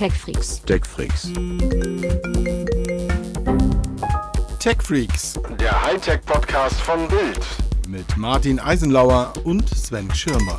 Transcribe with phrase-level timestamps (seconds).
[0.00, 0.62] TechFreaks.
[0.64, 1.30] TechFreaks.
[4.58, 7.46] TechFreaks Der Hightech-Podcast von Bild.
[7.86, 10.56] mit Martin Eisenlauer und Sven Schirmer.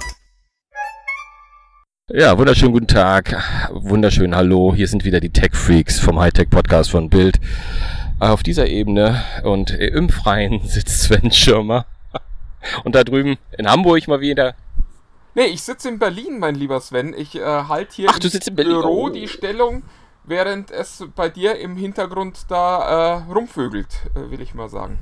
[2.07, 3.35] Ja, wunderschönen guten Tag.
[3.71, 4.75] Wunderschön Hallo.
[4.75, 7.39] Hier sind wieder die Tech Freaks vom Hightech Podcast von Bild.
[8.19, 11.87] Auf dieser Ebene und im Freien sitzt Sven Schirmer.
[12.83, 14.53] Und da drüben in Hamburg mal wieder.
[15.33, 17.13] Nee, ich sitze in Berlin, mein lieber Sven.
[17.17, 18.73] Ich äh, halte hier Ach, Berlin.
[18.73, 19.09] Büro Oh.
[19.09, 19.83] die Stellung,
[20.25, 24.99] während es bei dir im Hintergrund da äh, rumvögelt, äh, will ich mal sagen.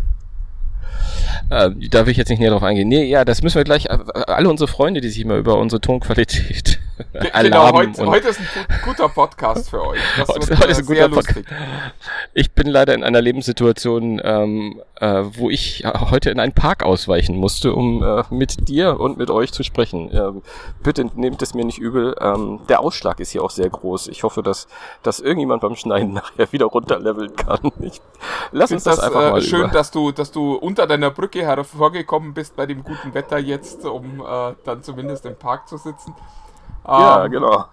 [1.50, 2.88] Äh, da will ich jetzt nicht näher drauf eingehen.
[2.88, 3.86] Nee, ja, das müssen wir gleich.
[3.86, 6.79] Äh, alle unsere Freunde, die sich immer über unsere Tonqualität
[7.42, 10.00] Genau, heute, heute ist ein gu- guter Podcast für euch.
[10.18, 11.46] Das Heute- heute ist ein guter Podcast.
[12.34, 17.38] Ich bin leider in einer Lebenssituation, ähm, äh, wo ich heute in einen Park ausweichen
[17.38, 20.10] musste, um äh, mit dir und mit euch zu sprechen.
[20.14, 20.42] Ähm,
[20.84, 22.16] bitte nehmt es mir nicht übel.
[22.20, 24.08] Ähm, der Ausschlag ist hier auch sehr groß.
[24.10, 24.68] Ich hoffe, dass,
[25.04, 27.72] dass irgendjemand beim Schneiden nachher wieder runterleveln kann.
[27.80, 28.02] Ich,
[28.52, 29.70] lass uns das, das einfach äh, mal schön, über.
[29.70, 34.22] dass du, dass du unter deiner Brücke hervorgekommen bist bei dem guten Wetter jetzt, um
[34.22, 36.14] äh, dann zumindest im Park zu sitzen.
[36.86, 37.66] Ja, Ähm, genau.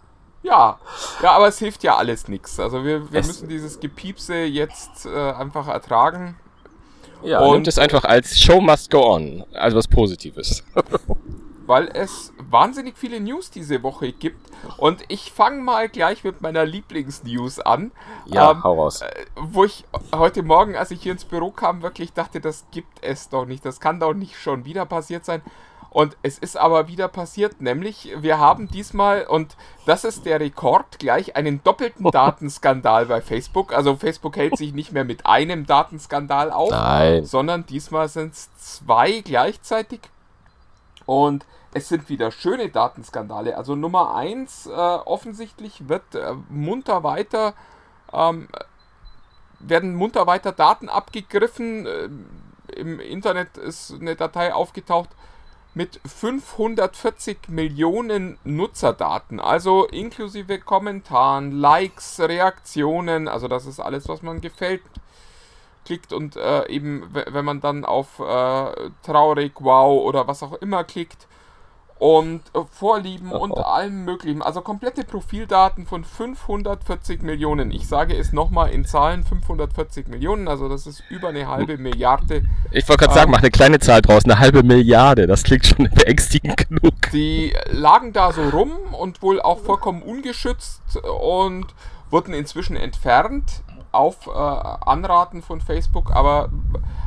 [0.42, 0.78] Ja,
[1.22, 2.60] ja, aber es hilft ja alles nichts.
[2.60, 6.36] Also wir, wir Es- müssen dieses Gepiepse jetzt äh, einfach ertragen.
[7.22, 9.44] Ja, und- nimmt es einfach als Show must go on.
[9.54, 10.62] Also was Positives.
[11.66, 14.38] weil es wahnsinnig viele News diese Woche gibt.
[14.76, 17.90] Und ich fange mal gleich mit meiner Lieblingsnews an.
[18.26, 19.02] Ja, Ähm, hau raus.
[19.02, 23.02] äh, Wo ich heute Morgen, als ich hier ins Büro kam, wirklich dachte, das gibt
[23.02, 23.64] es doch nicht.
[23.64, 25.42] Das kann doch nicht schon wieder passiert sein.
[25.96, 30.98] Und es ist aber wieder passiert, nämlich wir haben diesmal, und das ist der Rekord,
[30.98, 33.72] gleich einen doppelten Datenskandal bei Facebook.
[33.72, 37.24] Also Facebook hält sich nicht mehr mit einem Datenskandal auf, Nein.
[37.24, 40.00] sondern diesmal sind es zwei gleichzeitig.
[41.06, 43.56] Und es sind wieder schöne Datenskandale.
[43.56, 47.54] Also Nummer eins, äh, offensichtlich wird äh, munter weiter,
[48.12, 48.48] ähm,
[49.60, 51.86] werden munter weiter Daten abgegriffen.
[51.86, 52.26] Ähm,
[52.76, 55.08] Im Internet ist eine Datei aufgetaucht
[55.76, 64.40] mit 540 Millionen Nutzerdaten, also inklusive Kommentaren, Likes, Reaktionen, also das ist alles, was man
[64.40, 64.80] gefällt
[65.84, 70.82] klickt und äh, eben, wenn man dann auf äh, traurig, wow oder was auch immer
[70.82, 71.28] klickt
[71.98, 77.70] und äh, Vorlieben und allem möglichen, also komplette Profildaten von 540 Millionen.
[77.70, 82.42] Ich sage es nochmal in Zahlen, 540 Millionen, also das ist über eine halbe Milliarde.
[82.70, 85.26] Ich wollte gerade sagen, ähm, mach eine kleine Zahl draus, eine halbe Milliarde.
[85.26, 86.94] Das klingt schon beängstigend genug.
[87.12, 91.74] Die lagen da so rum und wohl auch vollkommen ungeschützt und
[92.10, 93.62] wurden inzwischen entfernt
[93.92, 96.50] auf äh, Anraten von Facebook, aber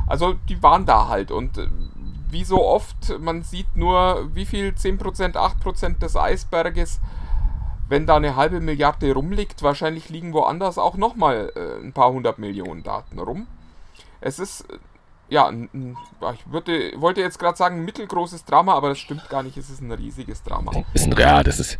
[0.07, 1.67] also die waren da halt und äh,
[2.29, 6.99] wie so oft, man sieht nur wie viel 10%, 8% des Eisberges,
[7.87, 12.37] wenn da eine halbe Milliarde rumliegt, wahrscheinlich liegen woanders auch nochmal äh, ein paar hundert
[12.37, 13.47] Millionen Daten rum.
[14.21, 14.77] Es ist äh,
[15.29, 19.57] ja, ich würde, wollte jetzt gerade sagen, ein mittelgroßes Drama, aber das stimmt gar nicht,
[19.57, 20.71] es ist ein riesiges Drama.
[20.93, 21.77] Ist ein, ja, das ist,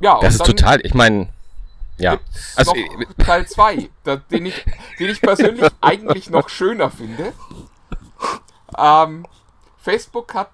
[0.00, 1.28] Ja, das ist total, ich meine,
[1.98, 2.18] ja.
[2.56, 2.72] Also,
[3.18, 3.90] Teil 2,
[4.30, 4.64] den ich,
[4.98, 7.32] den ich persönlich eigentlich noch schöner finde.
[8.78, 9.26] Ähm,
[9.82, 10.50] Facebook hat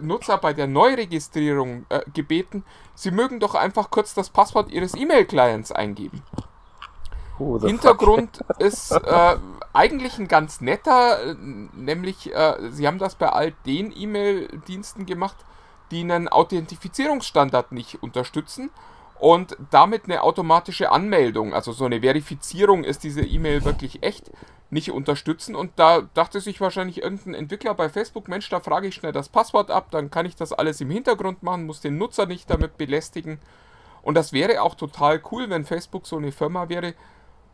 [0.00, 5.72] Nutzer bei der Neuregistrierung äh, gebeten, sie mögen doch einfach kurz das Passwort ihres E-Mail-Clients
[5.72, 6.22] eingeben.
[7.38, 9.36] the Hintergrund ist äh,
[9.72, 15.36] eigentlich ein ganz netter, äh, nämlich äh, sie haben das bei all den E-Mail-Diensten gemacht,
[15.90, 18.70] die einen Authentifizierungsstandard nicht unterstützen
[19.20, 24.32] und damit eine automatische Anmeldung, also so eine Verifizierung, ist diese E-Mail wirklich echt,
[24.72, 25.54] nicht unterstützen.
[25.54, 29.28] Und da dachte sich wahrscheinlich irgendein Entwickler bei Facebook, Mensch, da frage ich schnell das
[29.28, 32.78] Passwort ab, dann kann ich das alles im Hintergrund machen, muss den Nutzer nicht damit
[32.78, 33.38] belästigen.
[34.02, 36.94] Und das wäre auch total cool, wenn Facebook so eine Firma wäre,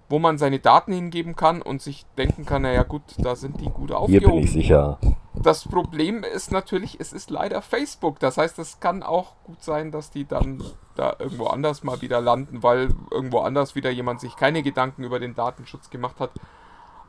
[0.08, 3.68] wo man seine Daten hingeben kann und sich denken kann, naja gut, da sind die
[3.68, 4.36] gut Hier aufgehoben.
[4.36, 4.98] bin ich sicher.
[5.34, 8.18] Das Problem ist natürlich, es ist leider Facebook.
[8.20, 10.62] Das heißt, es kann auch gut sein, dass die dann
[10.94, 15.20] da irgendwo anders mal wieder landen, weil irgendwo anders wieder jemand sich keine Gedanken über
[15.20, 16.30] den Datenschutz gemacht hat.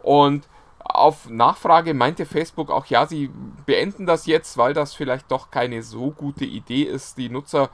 [0.03, 0.47] Und
[0.79, 3.29] auf Nachfrage meinte Facebook auch, ja, sie
[3.65, 7.69] beenden das jetzt, weil das vielleicht doch keine so gute Idee ist, die Nutzer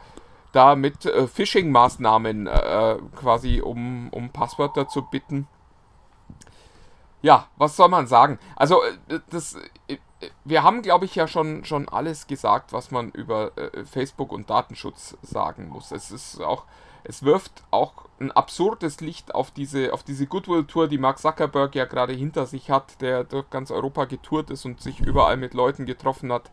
[0.51, 5.47] da mit äh, Phishing-Maßnahmen äh, quasi um, um Passwörter zu bitten.
[7.21, 8.39] Ja, was soll man sagen?
[8.55, 9.57] Also, äh, das,
[9.87, 9.97] äh,
[10.43, 14.49] wir haben, glaube ich, ja schon, schon alles gesagt, was man über äh, Facebook und
[14.49, 15.91] Datenschutz sagen muss.
[15.91, 16.63] Es ist auch,
[17.07, 21.85] es wirft auch ein absurdes Licht auf diese, auf diese Goodwill-Tour, die Mark Zuckerberg ja
[21.85, 25.85] gerade hinter sich hat, der durch ganz Europa getourt ist und sich überall mit Leuten
[25.85, 26.51] getroffen hat.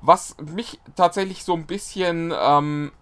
[0.00, 2.92] Was mich tatsächlich so ein bisschen ähm,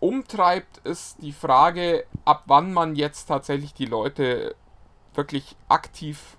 [0.00, 4.56] umtreibt, ist die Frage, ab wann man jetzt tatsächlich die Leute
[5.14, 6.36] wirklich aktiv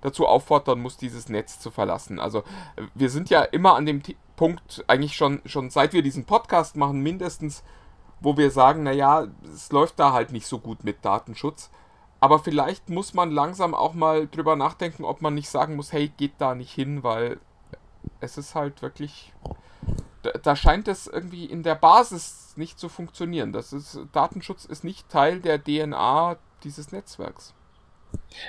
[0.00, 2.18] dazu auffordern muss, dieses Netz zu verlassen.
[2.18, 2.42] Also
[2.94, 4.02] wir sind ja immer an dem
[4.36, 7.62] Punkt, eigentlich schon, schon seit wir diesen Podcast machen, mindestens,
[8.20, 11.70] wo wir sagen, naja, es läuft da halt nicht so gut mit Datenschutz.
[12.20, 16.08] Aber vielleicht muss man langsam auch mal drüber nachdenken, ob man nicht sagen muss, hey,
[16.08, 17.40] geht da nicht hin, weil
[18.20, 19.32] es ist halt wirklich.
[20.22, 23.54] Da, da scheint es irgendwie in der Basis nicht zu funktionieren.
[23.54, 27.54] Das ist, Datenschutz ist nicht Teil der DNA dieses Netzwerks.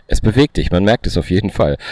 [0.07, 1.77] Es bewegt dich, man merkt es auf jeden Fall.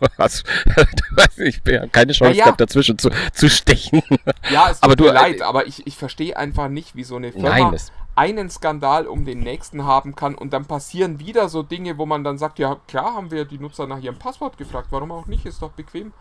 [0.00, 2.44] Du hast, du hast ich habe keine Chance ja.
[2.44, 4.02] gehabt, dazwischen zu, zu stechen.
[4.50, 7.16] Ja, es tut aber mir du, leid, aber ich, ich verstehe einfach nicht, wie so
[7.16, 7.76] eine Firma nein,
[8.16, 12.24] einen Skandal um den nächsten haben kann und dann passieren wieder so Dinge, wo man
[12.24, 15.46] dann sagt, ja klar haben wir die Nutzer nach ihrem Passwort gefragt, warum auch nicht,
[15.46, 16.12] ist doch bequem.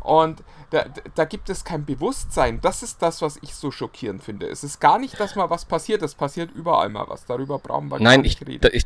[0.00, 0.84] Und da,
[1.16, 2.60] da, gibt es kein Bewusstsein.
[2.62, 4.46] Das ist das, was ich so schockierend finde.
[4.46, 6.00] Es ist gar nicht, dass mal was passiert.
[6.02, 7.24] Es passiert überall mal was.
[7.26, 8.60] Darüber brauchen wir Nein, nicht ich, reden.
[8.60, 8.84] Da, ich,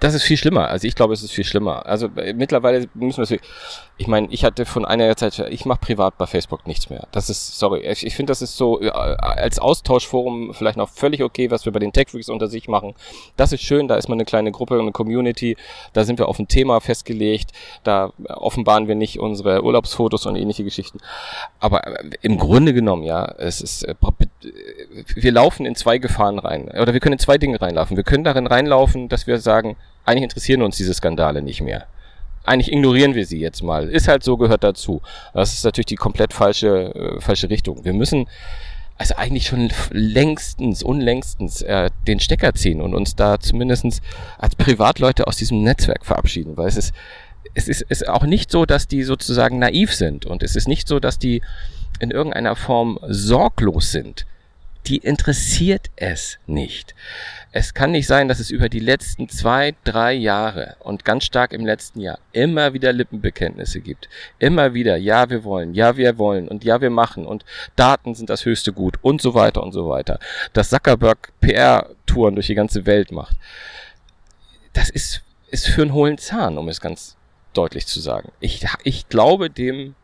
[0.00, 0.68] das ist viel schlimmer.
[0.68, 1.86] Also ich glaube, es ist viel schlimmer.
[1.86, 3.40] Also äh, mittlerweile müssen wir es.
[3.96, 7.06] Ich meine, ich hatte von einer Zeit, ich mache privat bei Facebook nichts mehr.
[7.12, 11.22] Das ist, sorry, ich, ich finde, das ist so äh, als Austauschforum vielleicht noch völlig
[11.22, 12.94] okay, was wir bei den Tech Freaks unter sich machen.
[13.36, 13.86] Das ist schön.
[13.86, 15.56] Da ist man eine kleine Gruppe, eine Community.
[15.92, 17.52] Da sind wir auf ein Thema festgelegt.
[17.84, 20.98] Da offenbaren wir nicht unsere Urlaubsfotos und ähnliche Geschichten.
[21.58, 23.94] Aber äh, im Grunde genommen, ja, es ist, äh,
[25.14, 26.68] wir laufen in zwei Gefahren rein.
[26.68, 27.96] Oder wir können in zwei Dinge reinlaufen.
[27.96, 31.86] Wir können darin reinlaufen, dass wir sagen, eigentlich interessieren uns diese Skandale nicht mehr.
[32.44, 33.88] Eigentlich ignorieren wir sie jetzt mal.
[33.88, 35.02] Ist halt so, gehört dazu.
[35.34, 37.84] Das ist natürlich die komplett falsche, äh, falsche Richtung.
[37.84, 38.26] Wir müssen
[38.96, 44.02] also eigentlich schon längstens, unlängstens äh, den Stecker ziehen und uns da zumindestens
[44.36, 46.92] als Privatleute aus diesem Netzwerk verabschieden, weil es ist,
[47.54, 50.88] es ist, ist auch nicht so, dass die sozusagen naiv sind und es ist nicht
[50.88, 51.42] so, dass die
[51.98, 54.26] in irgendeiner Form sorglos sind.
[54.86, 56.94] Die interessiert es nicht.
[57.52, 61.52] Es kann nicht sein, dass es über die letzten zwei, drei Jahre und ganz stark
[61.52, 64.08] im letzten Jahr immer wieder Lippenbekenntnisse gibt.
[64.38, 67.44] Immer wieder, ja, wir wollen, ja, wir wollen und ja, wir machen und
[67.76, 70.18] Daten sind das höchste Gut und so weiter und so weiter.
[70.54, 73.36] Dass Zuckerberg PR-Touren durch die ganze Welt macht.
[74.72, 77.16] Das ist, ist für einen hohlen Zahn, um es ganz
[77.52, 78.32] deutlich zu sagen.
[78.40, 79.94] Ich, ich glaube dem,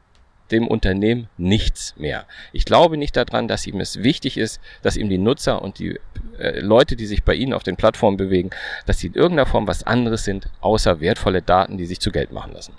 [0.51, 2.27] dem Unternehmen nichts mehr.
[2.53, 5.99] Ich glaube nicht daran, dass ihm es wichtig ist, dass ihm die Nutzer und die
[6.39, 8.51] äh, Leute, die sich bei ihnen auf den Plattformen bewegen,
[8.87, 12.33] dass sie in irgendeiner Form was anderes sind, außer wertvolle Daten, die sich zu Geld
[12.33, 12.75] machen lassen.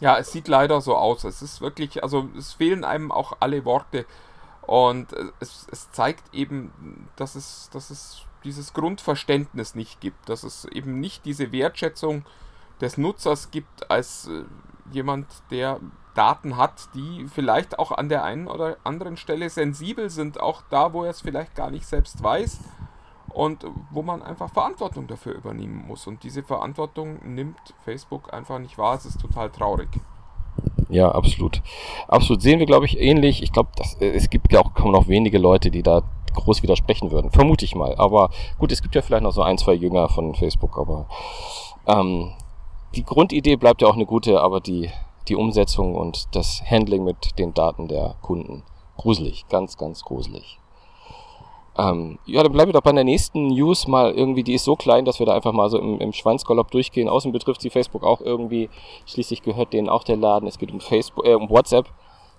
[0.00, 1.24] Ja, es sieht leider so aus.
[1.24, 4.06] Es ist wirklich, also es fehlen einem auch alle Worte.
[4.62, 5.08] Und
[5.40, 11.00] es, es zeigt eben, dass es, dass es dieses Grundverständnis nicht gibt, dass es eben
[11.00, 12.24] nicht diese Wertschätzung äh,
[12.80, 14.44] des Nutzers gibt als äh,
[14.92, 15.80] jemand, der
[16.14, 20.92] Daten hat, die vielleicht auch an der einen oder anderen Stelle sensibel sind, auch da,
[20.92, 22.58] wo er es vielleicht gar nicht selbst weiß
[23.28, 26.06] und wo man einfach Verantwortung dafür übernehmen muss.
[26.06, 28.96] Und diese Verantwortung nimmt Facebook einfach nicht wahr.
[28.96, 29.88] Es ist total traurig.
[30.88, 31.62] Ja, absolut.
[32.08, 32.42] Absolut.
[32.42, 33.42] Sehen wir, glaube ich, ähnlich.
[33.42, 33.70] Ich glaube,
[34.00, 36.02] äh, es gibt ja auch kaum noch wenige Leute, die da
[36.34, 37.30] groß widersprechen würden.
[37.30, 37.94] Vermute ich mal.
[37.96, 41.06] Aber gut, es gibt ja vielleicht noch so ein, zwei Jünger von Facebook, aber
[41.86, 42.32] ähm,
[42.94, 44.90] die Grundidee bleibt ja auch eine gute, aber die,
[45.28, 48.62] die Umsetzung und das Handling mit den Daten der Kunden.
[48.96, 50.58] Gruselig, ganz, ganz gruselig.
[51.78, 54.74] Ähm, ja, dann bleiben wir doch bei der nächsten News mal irgendwie, die ist so
[54.74, 57.08] klein, dass wir da einfach mal so im, im Schweinsgalopp durchgehen.
[57.08, 58.68] Außen betrifft sie Facebook auch irgendwie.
[59.06, 60.48] Schließlich gehört denen auch der Laden.
[60.48, 61.86] Es geht um Facebook, äh, um WhatsApp.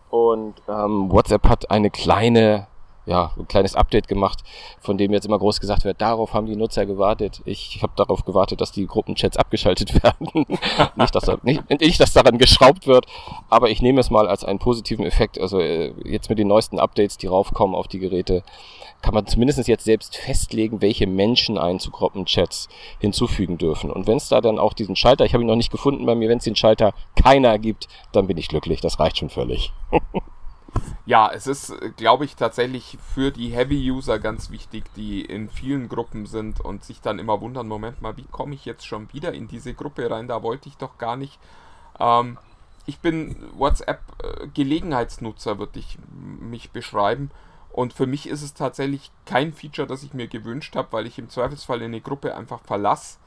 [0.10, 2.68] Und ähm, WhatsApp hat eine kleine
[3.10, 4.44] ja, ein kleines Update gemacht,
[4.80, 7.42] von dem jetzt immer groß gesagt wird, darauf haben die Nutzer gewartet.
[7.44, 10.46] Ich habe darauf gewartet, dass die Gruppenchats abgeschaltet werden.
[10.96, 13.08] nicht, dass, nicht, nicht, dass daran geschraubt wird,
[13.50, 15.42] aber ich nehme es mal als einen positiven Effekt.
[15.42, 18.44] Also äh, jetzt mit den neuesten Updates, die raufkommen auf die Geräte,
[19.02, 23.90] kann man zumindest jetzt selbst festlegen, welche Menschen einen zu Gruppenchats hinzufügen dürfen.
[23.90, 26.14] Und wenn es da dann auch diesen Schalter, ich habe ihn noch nicht gefunden bei
[26.14, 28.82] mir, wenn es den Schalter keiner gibt, dann bin ich glücklich.
[28.82, 29.74] Das reicht schon völlig.
[31.06, 36.28] Ja, es ist, glaube ich, tatsächlich für die Heavy-User ganz wichtig, die in vielen Gruppen
[36.28, 39.48] sind und sich dann immer wundern, Moment mal, wie komme ich jetzt schon wieder in
[39.48, 40.28] diese Gruppe rein?
[40.28, 41.40] Da wollte ich doch gar nicht.
[42.00, 42.38] Ähm,
[42.86, 47.32] ich bin WhatsApp-Gelegenheitsnutzer, würde ich mich beschreiben.
[47.72, 51.20] Und für mich ist es tatsächlich kein Feature, das ich mir gewünscht habe, weil ich
[51.20, 53.20] im Zweifelsfall eine Gruppe einfach verlasse.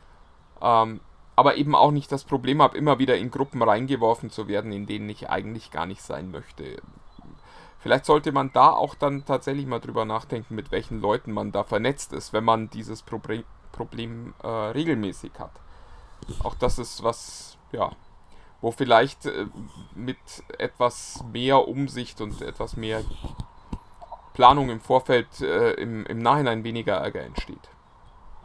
[0.61, 1.01] Ähm,
[1.37, 4.87] aber eben auch nicht das Problem habe, immer wieder in Gruppen reingeworfen zu werden, in
[4.87, 6.83] denen ich eigentlich gar nicht sein möchte.
[7.83, 11.65] Vielleicht sollte man da auch dann tatsächlich mal drüber nachdenken, mit welchen Leuten man da
[11.65, 15.51] vernetzt ist, wenn man dieses Problem, Problem äh, regelmäßig hat.
[16.45, 17.91] Auch das ist was, ja,
[18.61, 19.47] wo vielleicht äh,
[19.97, 20.17] mit
[20.59, 23.03] etwas mehr Umsicht und etwas mehr
[24.33, 27.69] Planung im Vorfeld äh, im, im Nachhinein weniger Ärger entsteht.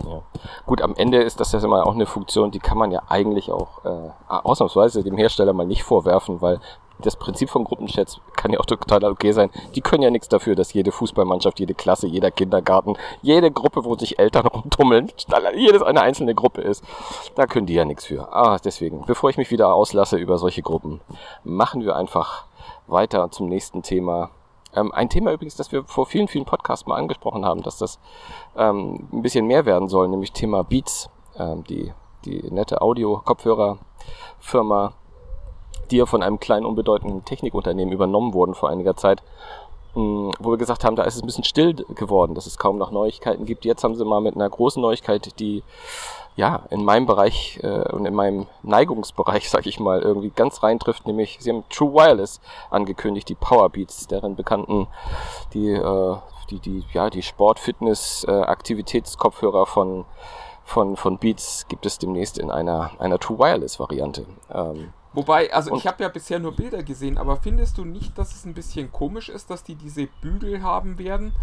[0.03, 0.23] Ja.
[0.65, 3.51] Gut, am Ende ist das ja immer auch eine Funktion, die kann man ja eigentlich
[3.51, 6.59] auch äh, ausnahmsweise dem Hersteller mal nicht vorwerfen, weil
[6.99, 9.49] das Prinzip von Gruppenchats kann ja auch total okay sein.
[9.75, 13.95] Die können ja nichts dafür, dass jede Fußballmannschaft, jede Klasse, jeder Kindergarten, jede Gruppe, wo
[13.95, 15.11] sich Eltern rumtummeln,
[15.55, 16.83] jedes eine einzelne Gruppe ist.
[17.35, 18.33] Da können die ja nichts für.
[18.33, 20.99] Ah, deswegen, bevor ich mich wieder auslasse über solche Gruppen,
[21.43, 22.45] machen wir einfach
[22.87, 24.31] weiter zum nächsten Thema.
[24.73, 27.99] Ähm, ein Thema übrigens, das wir vor vielen, vielen Podcasts mal angesprochen haben, dass das
[28.55, 31.93] ähm, ein bisschen mehr werden soll, nämlich Thema Beats, ähm, die,
[32.25, 34.93] die nette Audio-Kopfhörer-Firma,
[35.91, 39.23] die ja von einem kleinen, unbedeutenden Technikunternehmen übernommen wurden vor einiger Zeit,
[39.95, 42.77] mh, wo wir gesagt haben, da ist es ein bisschen still geworden, dass es kaum
[42.77, 43.65] noch Neuigkeiten gibt.
[43.65, 45.63] Jetzt haben sie mal mit einer großen Neuigkeit, die
[46.35, 51.07] ja in meinem Bereich äh, und in meinem Neigungsbereich, sag ich mal, irgendwie ganz reintrifft,
[51.07, 52.39] nämlich sie haben True Wireless
[52.69, 54.87] angekündigt, die Powerbeats, deren bekannten,
[55.53, 56.15] die, äh,
[56.49, 58.45] die, die, ja, die Sport, Fitness, äh,
[59.65, 60.05] von
[60.67, 64.25] von, von Beats gibt es demnächst in einer, einer True Wireless Variante.
[64.53, 68.35] Ähm, Wobei, also ich habe ja bisher nur Bilder gesehen, aber findest du nicht, dass
[68.35, 71.33] es ein bisschen komisch ist, dass die diese Bügel haben werden?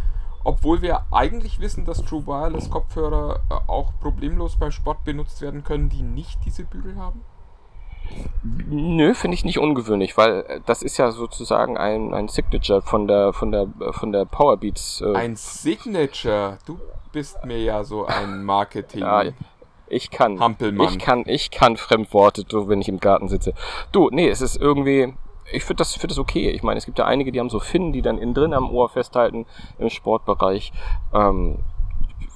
[0.45, 5.65] Obwohl wir eigentlich wissen, dass True Wireless Kopfhörer äh, auch problemlos beim Sport benutzt werden
[5.65, 7.23] können, die nicht diese Bügel haben?
[8.43, 13.09] Nö, finde ich nicht ungewöhnlich, weil äh, das ist ja sozusagen ein, ein Signature von
[13.09, 15.01] der von der von der Powerbeats.
[15.01, 16.59] Äh ein Signature.
[16.67, 16.79] Du
[17.13, 19.01] bist mir ja so ein Marketing.
[19.05, 19.25] Ja,
[19.95, 20.41] ich kann.
[20.41, 20.89] Hampelmann.
[20.89, 23.55] Ich kann, ich kann Fremdworte, wenn ich im Garten sitze.
[23.93, 25.15] Du, nee, es ist irgendwie,
[25.53, 26.51] ich finde das, find das okay.
[26.51, 28.71] Ich meine, es gibt ja einige, die haben so Finnen, die dann innen drin am
[28.71, 29.47] Ohr festhalten
[29.79, 30.73] im Sportbereich.
[31.13, 31.59] Ähm,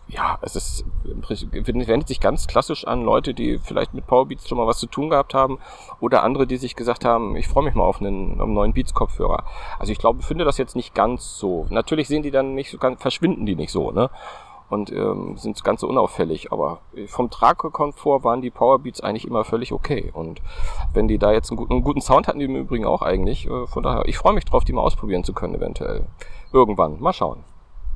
[0.08, 4.66] ja, es ist wendet sich ganz klassisch an Leute, die vielleicht mit Powerbeats schon mal
[4.66, 5.58] was zu tun gehabt haben
[6.00, 9.44] oder andere, die sich gesagt haben, ich freue mich mal auf einen, einen neuen Beats-Kopfhörer.
[9.78, 11.66] Also ich glaube, finde das jetzt nicht ganz so.
[11.68, 14.08] Natürlich sehen die dann nicht so ganz, verschwinden die nicht so, ne?
[14.68, 16.52] Und ähm, sind ganz so unauffällig.
[16.52, 20.10] Aber vom Tragekomfort waren die Powerbeats eigentlich immer völlig okay.
[20.12, 20.42] Und
[20.92, 23.46] wenn die da jetzt einen guten, einen guten Sound hatten, die im Übrigen auch eigentlich,
[23.46, 26.06] äh, von daher, ich freue mich drauf, die mal ausprobieren zu können, eventuell.
[26.52, 27.00] Irgendwann.
[27.00, 27.44] Mal schauen.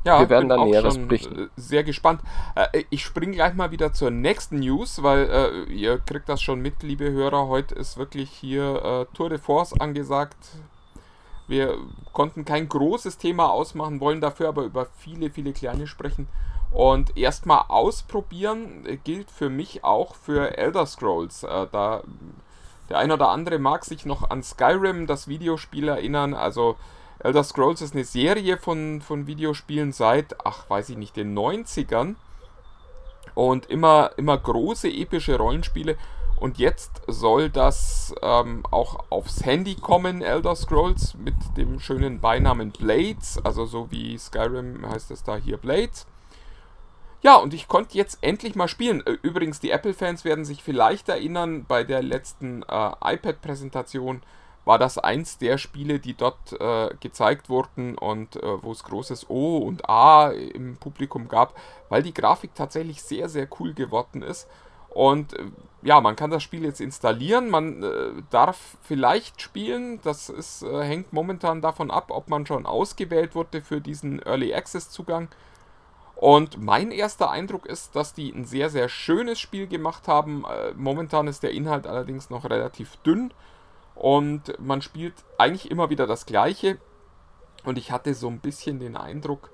[0.05, 1.45] Ja, wir werden dann Näheres berichten.
[1.45, 2.21] Äh, sehr gespannt.
[2.57, 6.61] Äh, ich springe gleich mal wieder zur nächsten News, weil äh, ihr kriegt das schon
[6.61, 7.47] mit, liebe Hörer.
[7.47, 10.37] Heute ist wirklich hier äh, Tour de Force angesagt.
[11.53, 11.77] Wir
[12.15, 16.27] konnten kein großes Thema ausmachen, wollen dafür aber über viele, viele kleine sprechen.
[16.71, 21.43] Und erstmal ausprobieren gilt für mich auch für Elder Scrolls.
[21.43, 22.05] Äh, da
[22.89, 26.33] der ein oder andere mag sich noch an Skyrim, das Videospiel, erinnern.
[26.33, 26.77] Also
[27.19, 32.15] Elder Scrolls ist eine Serie von, von Videospielen seit, ach weiß ich nicht, den 90ern.
[33.35, 35.99] Und immer, immer große epische Rollenspiele.
[36.37, 42.73] Und jetzt soll das ähm, auch aufs Handy kommen, Elder Scrolls, mit dem schönen Beinamen
[42.73, 43.39] Blades.
[43.45, 46.07] Also so wie Skyrim heißt es da hier Blades.
[47.23, 49.01] Ja, und ich konnte jetzt endlich mal spielen.
[49.23, 54.23] Übrigens, die Apple-Fans werden sich vielleicht erinnern, bei der letzten äh, iPad-Präsentation
[54.65, 59.29] war das eins der Spiele, die dort äh, gezeigt wurden und äh, wo es großes
[59.29, 61.55] O und A im Publikum gab,
[61.89, 64.49] weil die Grafik tatsächlich sehr, sehr cool geworden ist.
[64.93, 65.45] Und äh,
[65.83, 71.13] ja, man kann das Spiel jetzt installieren, man äh, darf vielleicht spielen, das ist, hängt
[71.13, 75.29] momentan davon ab, ob man schon ausgewählt wurde für diesen Early Access Zugang.
[76.15, 80.45] Und mein erster Eindruck ist, dass die ein sehr, sehr schönes Spiel gemacht haben.
[80.45, 83.35] Äh, momentan ist der Inhalt allerdings noch relativ dünn
[83.97, 86.79] und man spielt eigentlich immer wieder das Gleiche.
[87.65, 89.51] Und ich hatte so ein bisschen den Eindruck,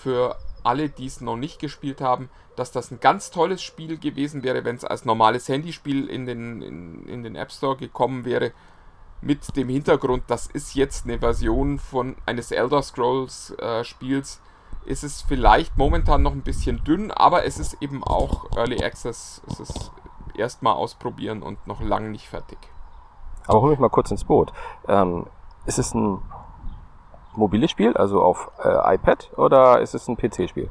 [0.00, 4.42] für alle, die es noch nicht gespielt haben, dass das ein ganz tolles Spiel gewesen
[4.42, 8.52] wäre, wenn es als normales Handyspiel in den, in, in den App Store gekommen wäre.
[9.22, 14.40] Mit dem Hintergrund, das ist jetzt eine Version von eines Elder Scrolls äh, Spiels,
[14.86, 19.42] ist es vielleicht momentan noch ein bisschen dünn, aber es ist eben auch Early Access.
[19.46, 19.92] Es ist
[20.34, 22.58] erstmal ausprobieren und noch lange nicht fertig.
[23.46, 24.52] Aber hol mich mal kurz ins Boot.
[24.88, 25.26] Ähm,
[25.66, 26.22] ist es ein
[27.34, 30.70] mobiles Spiel, also auf äh, iPad, oder ist es ein PC-Spiel?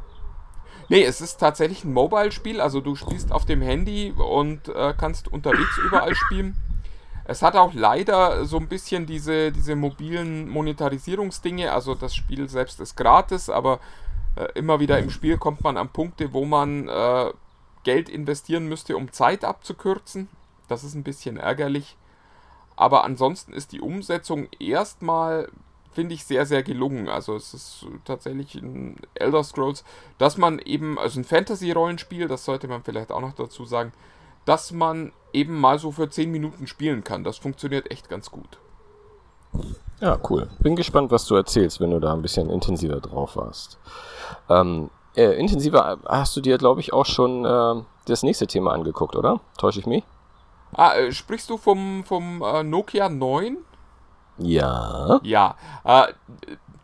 [0.89, 5.28] Nee, es ist tatsächlich ein Mobile-Spiel, also du spielst auf dem Handy und äh, kannst
[5.28, 6.56] unterwegs überall spielen.
[7.25, 11.72] Es hat auch leider so ein bisschen diese, diese mobilen Monetarisierungsdinge.
[11.72, 13.80] Also das Spiel selbst ist gratis, aber
[14.36, 17.32] äh, immer wieder im Spiel kommt man an Punkte, wo man äh,
[17.84, 20.28] Geld investieren müsste, um Zeit abzukürzen.
[20.68, 21.98] Das ist ein bisschen ärgerlich.
[22.75, 25.50] Aber ansonsten ist die Umsetzung erstmal,
[25.91, 27.10] finde ich, sehr, sehr gelungen.
[27.10, 29.84] Also es ist tatsächlich ein Elder Scrolls,
[30.17, 33.93] dass man eben, also ein Fantasy-Rollenspiel, das sollte man vielleicht auch noch dazu sagen,
[34.46, 37.24] dass man eben mal so für 10 Minuten spielen kann.
[37.24, 38.58] Das funktioniert echt ganz gut.
[40.00, 40.50] Ja, cool.
[40.60, 43.77] Bin gespannt, was du erzählst, wenn du da ein bisschen intensiver drauf warst.
[44.50, 49.15] Ähm, äh, intensiver hast du dir, glaube ich, auch schon äh, das nächste Thema angeguckt,
[49.15, 49.41] oder?
[49.58, 50.03] Täusche ich mich?
[50.74, 53.58] Ah, äh, sprichst du vom, vom äh, Nokia 9?
[54.39, 55.19] Ja.
[55.24, 55.55] Ja.
[55.84, 56.13] Äh,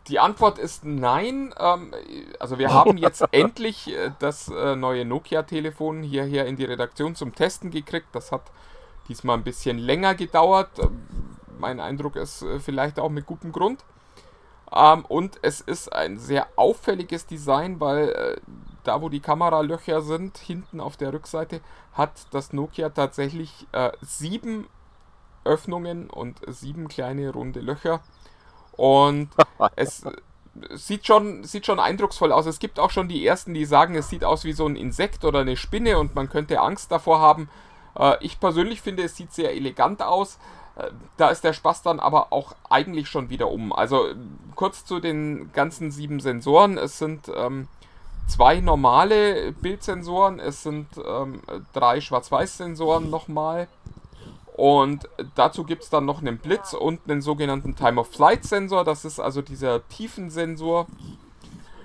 [0.08, 1.52] die Antwort ist nein.
[1.58, 1.92] Ähm,
[2.38, 7.34] also wir haben jetzt endlich äh, das äh, neue Nokia-Telefon hierher in die Redaktion zum
[7.34, 8.08] Testen gekriegt.
[8.12, 8.42] Das hat
[9.08, 10.78] diesmal ein bisschen länger gedauert.
[10.78, 11.06] Ähm,
[11.58, 13.84] mein Eindruck ist äh, vielleicht auch mit gutem Grund.
[14.72, 18.36] Ähm, und es ist ein sehr auffälliges Design, weil äh,
[18.84, 21.60] da, wo die Kameralöcher sind, hinten auf der Rückseite,
[21.92, 24.68] hat das Nokia tatsächlich äh, sieben
[25.46, 28.00] Öffnungen und sieben kleine runde Löcher.
[28.72, 29.30] Und
[29.76, 30.04] es
[30.74, 32.46] sieht schon, sieht schon eindrucksvoll aus.
[32.46, 35.24] Es gibt auch schon die ersten, die sagen, es sieht aus wie so ein Insekt
[35.24, 37.48] oder eine Spinne und man könnte Angst davor haben.
[37.98, 40.38] Äh, ich persönlich finde, es sieht sehr elegant aus.
[40.76, 43.72] Äh, da ist der Spaß dann aber auch eigentlich schon wieder um.
[43.72, 44.06] Also
[44.54, 46.78] kurz zu den ganzen sieben Sensoren.
[46.78, 47.68] Es sind ähm,
[48.26, 53.68] zwei normale Bildsensoren, es sind ähm, drei Schwarz-Weiß-Sensoren nochmal.
[54.56, 58.84] Und dazu gibt es dann noch einen Blitz und einen sogenannten Time-of-Flight-Sensor.
[58.84, 60.86] Das ist also dieser Tiefensensor.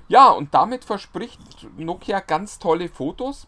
[0.07, 1.39] Ja, und damit verspricht
[1.77, 3.47] Nokia ganz tolle Fotos.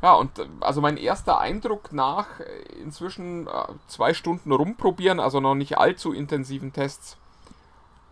[0.00, 3.50] Ja, und äh, also mein erster Eindruck nach äh, inzwischen äh,
[3.88, 7.16] zwei Stunden rumprobieren, also noch nicht allzu intensiven Tests,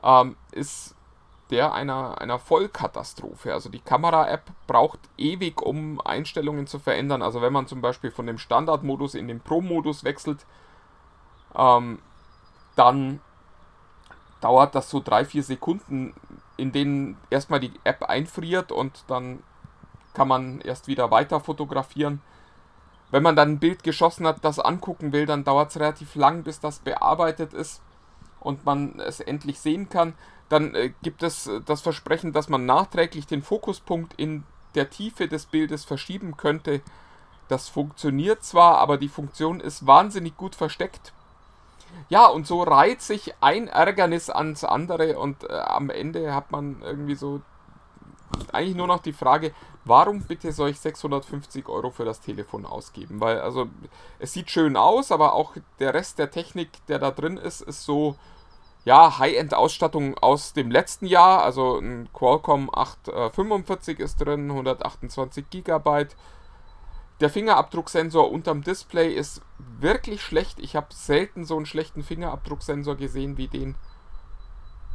[0.03, 0.96] ähm, ist
[1.51, 3.53] der einer, einer Vollkatastrophe.
[3.53, 7.23] Also die Kamera-App braucht ewig, um Einstellungen zu verändern.
[7.23, 10.45] Also wenn man zum Beispiel von dem Standardmodus in den Pro-Modus wechselt,
[11.57, 12.01] ähm,
[12.75, 13.21] dann
[14.41, 16.15] dauert das so drei, vier Sekunden,
[16.57, 19.43] in denen erstmal die App einfriert und dann
[20.15, 22.21] kann man erst wieder weiter fotografieren.
[23.11, 26.43] Wenn man dann ein Bild geschossen hat, das angucken will, dann dauert es relativ lang,
[26.43, 27.83] bis das bearbeitet ist
[28.41, 30.15] und man es endlich sehen kann.
[30.49, 35.29] Dann äh, gibt es äh, das Versprechen, dass man nachträglich den Fokuspunkt in der Tiefe
[35.29, 36.83] des Bildes verschieben könnte.
[37.49, 41.13] Das funktioniert zwar, aber die Funktion ist wahnsinnig gut versteckt.
[42.09, 46.83] Ja, und so reiht sich ein Ärgernis ans andere und äh, am Ende hat man
[46.83, 47.41] irgendwie so
[48.53, 49.53] eigentlich nur noch die Frage,
[49.85, 53.21] warum bitte soll ich 650 Euro für das Telefon ausgeben?
[53.21, 53.69] Weil also
[54.19, 57.85] es sieht schön aus, aber auch der Rest der Technik, der da drin ist, ist
[57.85, 58.17] so
[58.87, 61.43] ja, High-End-Ausstattung aus dem letzten Jahr.
[61.43, 66.07] Also ein Qualcomm 845 ist drin, 128 GB.
[67.19, 70.61] Der Fingerabdrucksensor unterm Display ist wirklich schlecht.
[70.61, 73.75] Ich habe selten so einen schlechten Fingerabdrucksensor gesehen wie den.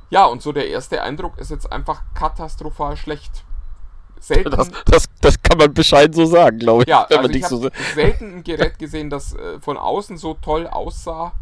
[0.09, 3.43] Ja, und so der erste Eindruck ist jetzt einfach katastrophal schlecht.
[4.21, 6.87] Selten, das, das, das kann man bescheiden so sagen, glaube ich.
[6.87, 10.65] Ja, also ich habe so selten ein Gerät gesehen, das äh, von außen so toll
[10.67, 11.33] aussah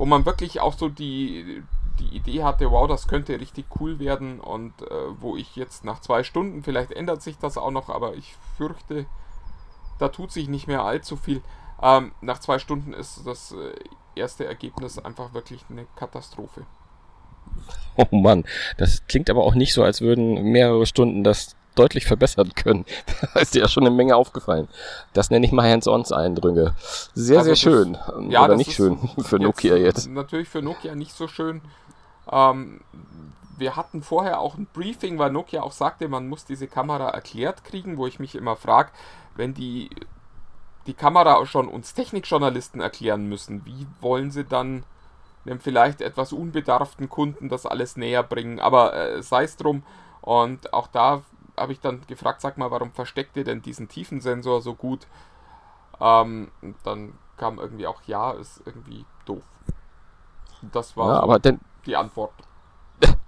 [0.00, 1.62] wo man wirklich auch so die,
[1.98, 4.86] die Idee hatte, wow, das könnte richtig cool werden und äh,
[5.20, 9.04] wo ich jetzt nach zwei Stunden, vielleicht ändert sich das auch noch, aber ich fürchte,
[9.98, 11.42] da tut sich nicht mehr allzu viel.
[11.82, 13.74] Ähm, nach zwei Stunden ist das äh,
[14.14, 16.64] erste Ergebnis einfach wirklich eine Katastrophe.
[17.96, 18.46] Oh Mann,
[18.78, 22.84] das klingt aber auch nicht so, als würden mehrere Stunden das deutlich verbessern können.
[23.34, 24.68] da ist dir ja schon eine Menge aufgefallen.
[25.12, 26.74] Das nenne ich mal Hands-ons-Eindrücke.
[27.14, 27.98] Sehr, also sehr schön.
[28.28, 30.08] ja, Oder nicht schön für Nokia jetzt.
[30.08, 31.60] Natürlich für Nokia nicht so schön.
[32.30, 32.80] Ähm,
[33.56, 37.64] wir hatten vorher auch ein Briefing, weil Nokia auch sagte, man muss diese Kamera erklärt
[37.64, 38.90] kriegen, wo ich mich immer frage,
[39.36, 39.90] wenn die
[40.86, 44.84] die Kamera schon uns Technikjournalisten erklären müssen, wie wollen sie dann
[45.44, 48.60] einem vielleicht etwas unbedarften Kunden das alles näher bringen.
[48.60, 49.82] Aber äh, sei es drum.
[50.20, 51.22] Und auch da
[51.60, 55.06] habe ich dann gefragt, sag mal, warum versteckt ihr denn diesen Tiefensensor so gut?
[56.00, 56.50] Ähm,
[56.82, 59.44] dann kam irgendwie auch, ja, ist irgendwie doof.
[60.72, 62.32] Das war ja, so aber denn, die Antwort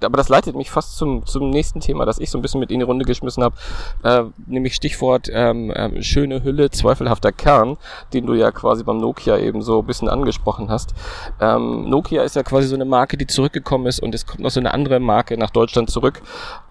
[0.04, 2.70] aber das leitet mich fast zum, zum nächsten Thema, das ich so ein bisschen mit
[2.70, 3.56] in die Runde geschmissen habe,
[4.02, 7.76] äh, nämlich Stichwort ähm, ähm, schöne Hülle, zweifelhafter Kern,
[8.12, 10.94] den du ja quasi beim Nokia eben so ein bisschen angesprochen hast.
[11.40, 14.50] Ähm, Nokia ist ja quasi so eine Marke, die zurückgekommen ist und es kommt noch
[14.50, 16.22] so eine andere Marke nach Deutschland zurück,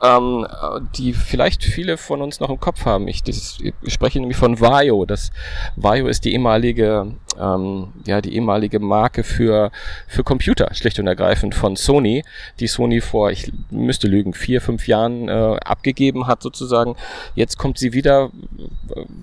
[0.02, 0.48] ähm,
[0.96, 3.08] die vielleicht viele von uns noch im Kopf haben.
[3.08, 5.06] Ich, das, ich spreche nämlich von Vaio.
[5.06, 5.32] Das
[5.76, 9.72] Vaio ist die ehemalige, ähm, ja, die ehemalige Marke für,
[10.08, 12.24] für Computer, schlicht und ergreifend von Sony,
[12.60, 16.96] die Sony vor ich müsste lügen, vier, fünf Jahren äh, abgegeben hat sozusagen.
[17.36, 18.32] Jetzt kommt sie wieder,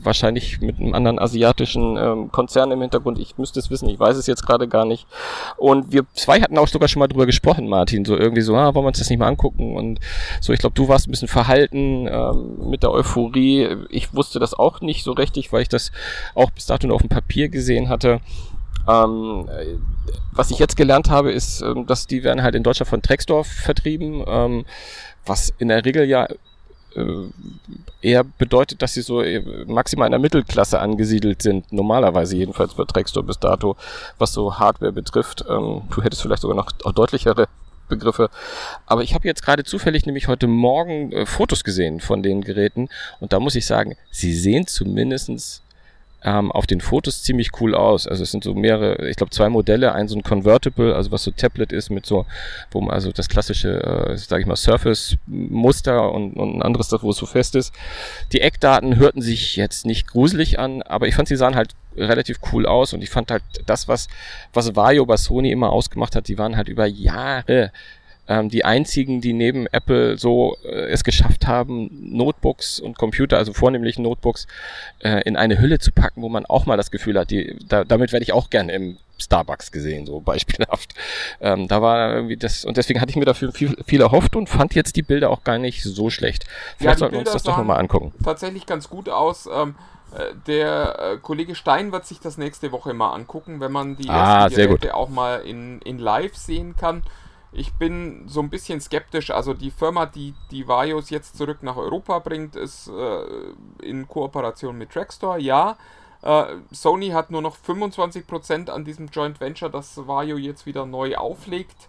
[0.03, 3.19] wahrscheinlich mit einem anderen asiatischen ähm, Konzern im Hintergrund.
[3.19, 5.07] Ich müsste es wissen, ich weiß es jetzt gerade gar nicht.
[5.57, 8.75] Und wir zwei hatten auch sogar schon mal drüber gesprochen, Martin, so irgendwie so, ah,
[8.75, 9.77] wollen wir uns das nicht mal angucken?
[9.77, 10.01] Und
[10.41, 13.69] so, ich glaube, du warst ein bisschen verhalten ähm, mit der Euphorie.
[13.91, 15.93] Ich wusste das auch nicht so richtig, weil ich das
[16.35, 18.21] auch bis dato nur auf dem Papier gesehen hatte.
[18.89, 19.49] Ähm,
[20.33, 23.47] was ich jetzt gelernt habe, ist, ähm, dass die werden halt in Deutschland von Trexdorf
[23.47, 24.65] vertrieben, ähm,
[25.27, 26.27] was in der Regel ja
[26.95, 27.05] äh,
[28.01, 32.85] eher bedeutet, dass sie so äh, maximal in der Mittelklasse angesiedelt sind, normalerweise jedenfalls bei
[32.85, 33.77] Trextor bis dato,
[34.19, 35.45] was so Hardware betrifft.
[35.49, 37.49] Ähm, du hättest vielleicht sogar noch deutlichere
[37.89, 38.31] Begriffe.
[38.87, 42.89] Aber ich habe jetzt gerade zufällig nämlich heute Morgen äh, Fotos gesehen von den Geräten
[43.21, 45.63] und da muss ich sagen, sie sehen zumindestens
[46.25, 48.07] ähm, auf den Fotos ziemlich cool aus.
[48.07, 51.23] Also es sind so mehrere, ich glaube zwei Modelle, ein so ein Convertible, also was
[51.23, 52.27] so Tablet ist mit so,
[52.71, 57.11] wo man also das klassische, äh, sage ich mal, Surface-Muster und, und ein anderes, wo
[57.11, 57.73] es so fest ist.
[58.33, 62.39] Die Eckdaten hörten sich jetzt nicht gruselig an, aber ich fand, sie sahen halt relativ
[62.53, 64.09] cool aus und ich fand halt das, was,
[64.53, 67.73] was Vario bei Sony immer ausgemacht hat, die waren halt über Jahre
[68.29, 73.53] ähm, die einzigen, die neben Apple so äh, es geschafft haben, Notebooks und Computer, also
[73.53, 74.47] vornehmlich Notebooks,
[75.01, 77.85] äh, in eine Hülle zu packen, wo man auch mal das Gefühl hat, die, da,
[77.85, 80.95] damit werde ich auch gerne im Starbucks gesehen, so beispielhaft.
[81.41, 84.49] Ähm, da war irgendwie das, und deswegen hatte ich mir dafür viel, viel erhofft und
[84.49, 86.45] fand jetzt die Bilder auch gar nicht so schlecht.
[86.77, 88.13] Vielleicht ja, sollten wir uns das doch nochmal angucken.
[88.23, 89.49] Tatsächlich ganz gut aus.
[89.53, 89.75] Ähm,
[90.15, 94.09] äh, der äh, Kollege Stein wird sich das nächste Woche mal angucken, wenn man die
[94.09, 97.03] ah, ersten Geräte auch mal in, in live sehen kann.
[97.53, 99.31] Ich bin so ein bisschen skeptisch.
[99.31, 103.23] Also die Firma, die die Vajos jetzt zurück nach Europa bringt, ist äh,
[103.83, 105.41] in Kooperation mit Trackstore.
[105.41, 105.77] Ja,
[106.23, 111.17] äh, Sony hat nur noch 25% an diesem Joint Venture, das Vajo jetzt wieder neu
[111.17, 111.89] auflegt.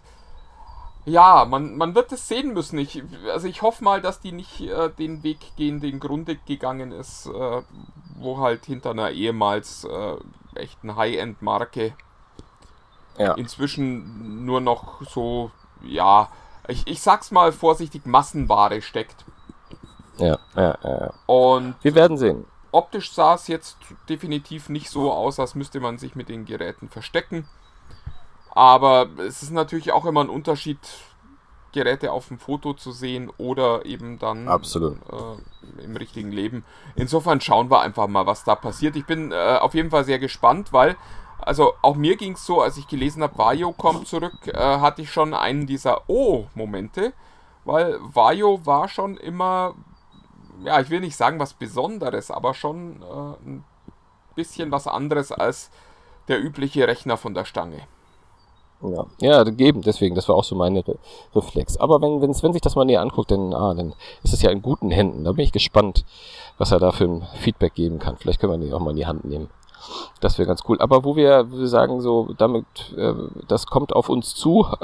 [1.06, 2.78] Ja, man, man wird es sehen müssen.
[2.78, 6.92] Ich, also ich hoffe mal, dass die nicht äh, den Weg gehen, den Grunde gegangen
[6.92, 7.62] ist, äh,
[8.16, 10.16] wo halt hinter einer ehemals äh,
[10.54, 11.94] echten High-End-Marke
[13.20, 13.34] ja.
[13.34, 15.50] inzwischen nur noch so,
[15.82, 16.28] ja,
[16.68, 19.24] ich, ich sag's mal vorsichtig, Massenware steckt.
[20.18, 21.12] Ja, ja, ja.
[21.26, 22.44] Und wir werden sehen.
[22.72, 23.78] Optisch sah es jetzt
[24.08, 27.48] definitiv nicht so aus, als müsste man sich mit den Geräten verstecken.
[28.52, 30.78] Aber es ist natürlich auch immer ein Unterschied,
[31.72, 36.64] Geräte auf dem Foto zu sehen oder eben dann äh, im richtigen Leben.
[36.96, 38.96] Insofern schauen wir einfach mal, was da passiert.
[38.96, 40.96] Ich bin äh, auf jeden Fall sehr gespannt, weil
[41.42, 45.02] also auch mir ging es so, als ich gelesen habe, Vajo kommt zurück, äh, hatte
[45.02, 47.12] ich schon einen dieser Oh-Momente,
[47.64, 49.74] weil Vajo war schon immer,
[50.64, 53.64] ja, ich will nicht sagen was Besonderes, aber schon äh, ein
[54.34, 55.70] bisschen was anderes als
[56.28, 57.86] der übliche Rechner von der Stange.
[58.82, 60.96] Ja, ja, geben, deswegen, das war auch so meine Re
[61.34, 61.76] Reflex.
[61.76, 64.50] Aber wenn, wenn, wenn sich das mal näher anguckt, dann, ah, dann ist es ja
[64.50, 65.24] in guten Händen.
[65.24, 66.06] Da bin ich gespannt,
[66.56, 68.16] was er da für ein Feedback geben kann.
[68.16, 69.50] Vielleicht können wir ihn auch mal in die Hand nehmen.
[70.20, 70.80] Das wäre ganz cool.
[70.80, 72.66] Aber wo wir, wir sagen so, damit,
[72.96, 73.14] äh,
[73.48, 74.66] das kommt auf uns zu.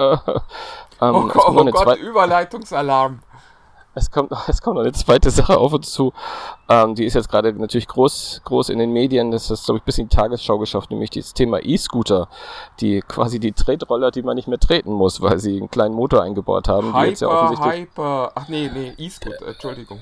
[0.98, 3.20] Äh, ähm, oh, Gott, oh Gott Überleitungsalarm
[3.96, 6.12] es kommt, es kommt noch eine zweite Sache auf uns zu.
[6.68, 9.30] Ähm, die ist jetzt gerade natürlich groß, groß in den Medien.
[9.30, 12.28] Das ist, glaube ich, bis in die Tagesschau geschafft, nämlich das Thema E-Scooter.
[12.80, 16.22] Die quasi die Tretroller, die man nicht mehr treten muss, weil sie einen kleinen Motor
[16.22, 16.88] eingebaut haben.
[16.88, 18.32] Hyper, die jetzt ja offensichtlich Hyper.
[18.34, 20.00] Ach nee, nee, E-Scooter, Entschuldigung.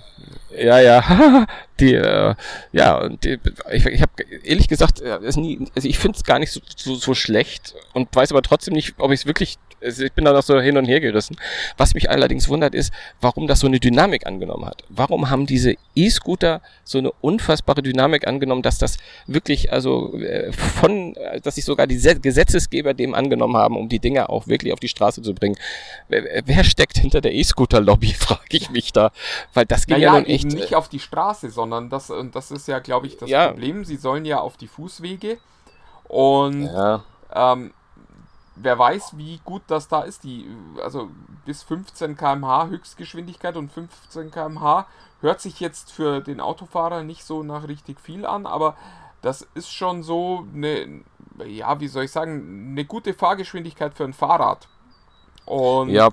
[0.51, 1.47] Ja, ja.
[1.81, 2.35] die, äh,
[2.73, 3.39] ja, und die,
[3.73, 6.95] ich, ich habe ehrlich gesagt, äh, nie, also ich finde es gar nicht so, so,
[6.95, 10.43] so schlecht und weiß aber trotzdem nicht, ob ich es wirklich ich bin da noch
[10.43, 11.37] so hin und her gerissen.
[11.77, 14.83] Was mich allerdings wundert ist, warum das so eine Dynamik angenommen hat.
[14.89, 21.15] Warum haben diese E-Scooter so eine unfassbare Dynamik angenommen, dass das wirklich, also äh, von,
[21.43, 24.89] dass sich sogar die Gesetzesgeber dem angenommen haben, um die Dinger auch wirklich auf die
[24.89, 25.57] Straße zu bringen.
[26.09, 29.11] Wer steckt hinter der E-Scooter-Lobby, frage ich mich da.
[29.53, 30.47] Weil das ging naja, ja nun echt.
[30.47, 33.49] Nicht äh, auf die Straße, sondern das, das ist ja, glaube ich, das ja.
[33.49, 33.85] Problem.
[33.85, 35.39] Sie sollen ja auf die Fußwege
[36.09, 37.05] und ja.
[37.35, 37.73] ähm,
[38.57, 40.25] wer weiß, wie gut das da ist.
[40.25, 40.49] Die,
[40.83, 41.11] also
[41.45, 44.87] bis 15 km/h Höchstgeschwindigkeit und 15 km/h
[45.21, 48.77] hört sich jetzt für den Autofahrer nicht so nach richtig viel an, aber
[49.23, 51.01] das ist schon so eine,
[51.47, 54.69] ja, wie soll ich sagen, eine gute Fahrgeschwindigkeit für ein Fahrrad.
[55.47, 56.11] Und ja.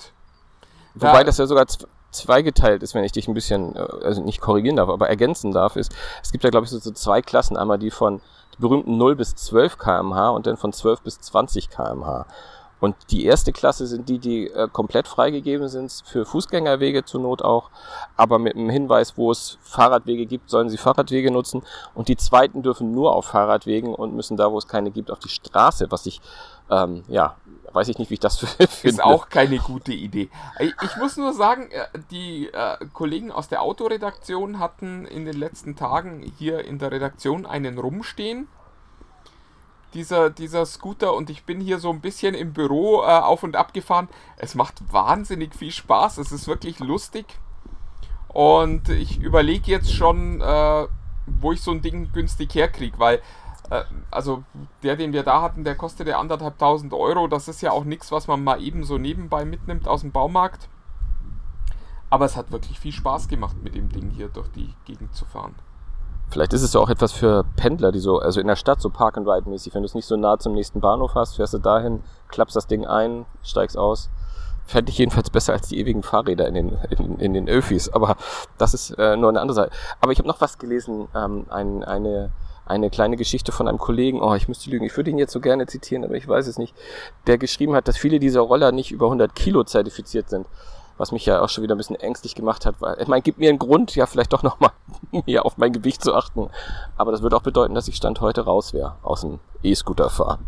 [0.94, 1.66] Wobei da, das ja sogar
[2.12, 5.76] zweigeteilt ist, wenn ich dich ein bisschen, äh, also nicht korrigieren darf, aber ergänzen darf,
[5.76, 7.58] ist, es gibt ja, glaube ich, so, so zwei Klassen.
[7.58, 8.22] Einmal die von
[8.60, 12.26] berühmten 0 bis 12 kmh und dann von 12 bis 20 kmh.
[12.82, 17.44] Und die erste Klasse sind die, die äh, komplett freigegeben sind für Fußgängerwege zur Not
[17.44, 17.70] auch,
[18.18, 21.62] aber mit einem Hinweis, wo es Fahrradwege gibt, sollen sie Fahrradwege nutzen.
[21.94, 25.20] Und die zweiten dürfen nur auf Fahrradwegen und müssen da, wo es keine gibt, auf
[25.20, 26.22] die Straße, was ich
[26.72, 27.36] ähm, ja
[27.74, 28.70] weiß ich nicht, wie ich das finde.
[28.84, 30.30] Ist auch keine gute Idee.
[30.60, 35.76] Ich muss nur sagen, äh, die äh, Kollegen aus der Autoredaktion hatten in den letzten
[35.76, 38.48] Tagen hier in der Redaktion einen rumstehen.
[39.94, 43.58] Dieser, dieser Scooter und ich bin hier so ein bisschen im Büro äh, auf und
[43.58, 44.08] ab gefahren.
[44.38, 46.18] Es macht wahnsinnig viel Spaß.
[46.18, 47.26] Es ist wirklich lustig.
[48.30, 50.88] Und ich überlege jetzt schon, äh,
[51.26, 53.22] wo ich so ein Ding günstig herkriege, weil
[54.12, 54.44] also
[54.84, 57.28] der, den wir da hatten, der kostete anderthalbtausend Euro.
[57.28, 60.68] Das ist ja auch nichts, was man mal eben so nebenbei mitnimmt aus dem Baumarkt.
[62.10, 65.26] Aber es hat wirklich viel Spaß gemacht, mit dem Ding hier durch die Gegend zu
[65.26, 65.56] fahren.
[66.30, 68.90] Vielleicht ist es ja auch etwas für Pendler, die so, also in der Stadt so
[68.90, 71.54] Park and Ride mäßig, wenn du es nicht so nah zum nächsten Bahnhof hast, fährst
[71.54, 74.10] du dahin, klappst das Ding ein, steigst aus.
[74.66, 77.90] Fände ich jedenfalls besser als die ewigen Fahrräder in den, in, in den Öfis.
[77.90, 78.16] Aber
[78.58, 79.72] das ist äh, nur eine andere Seite.
[80.00, 82.32] Aber ich habe noch was gelesen, ähm, ein, eine,
[82.66, 85.40] eine kleine Geschichte von einem Kollegen, oh, ich müsste lügen, ich würde ihn jetzt so
[85.40, 86.76] gerne zitieren, aber ich weiß es nicht,
[87.28, 90.46] der geschrieben hat, dass viele dieser Roller nicht über 100 Kilo zertifiziert sind
[91.02, 93.40] was mich ja auch schon wieder ein bisschen ängstlich gemacht hat, weil, ich meine, gibt
[93.40, 94.70] mir einen Grund, ja, vielleicht doch nochmal
[95.26, 96.52] mehr auf mein Gewicht zu achten.
[96.96, 100.46] Aber das würde auch bedeuten, dass ich Stand heute raus wäre aus dem E-Scooter fahren.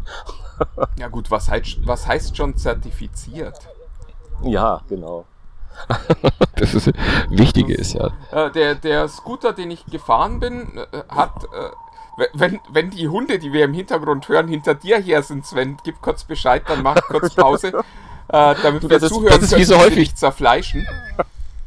[1.00, 3.58] ja gut, was heißt, was heißt schon zertifiziert?
[4.44, 5.26] Ja, genau.
[6.56, 6.92] das ist,
[7.30, 8.12] Wichtige ist ja.
[8.32, 11.70] Äh, der, der Scooter, den ich gefahren bin, äh, hat, äh,
[12.34, 16.02] wenn, wenn die Hunde, die wir im Hintergrund hören, hinter dir her sind, Sven, gib
[16.02, 17.68] kurz Bescheid, dann mach kurz Pause.
[18.28, 20.88] äh, damit du, wir das zuhören das ist wie so häufig zerfleischen.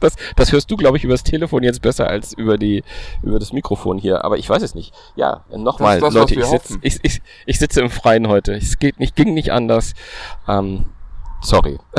[0.01, 2.85] Das, das hörst du, glaube ich, übers Telefon jetzt besser als über die
[3.23, 4.25] über das Mikrofon hier.
[4.25, 4.93] Aber ich weiß es nicht.
[5.15, 8.55] Ja, nochmal, Leute, ich, sitz, ich, ich, ich, sitze im Freien heute.
[8.55, 9.95] Es geht nicht, ging nicht anders.
[10.47, 10.85] Ähm,
[11.41, 11.79] sorry.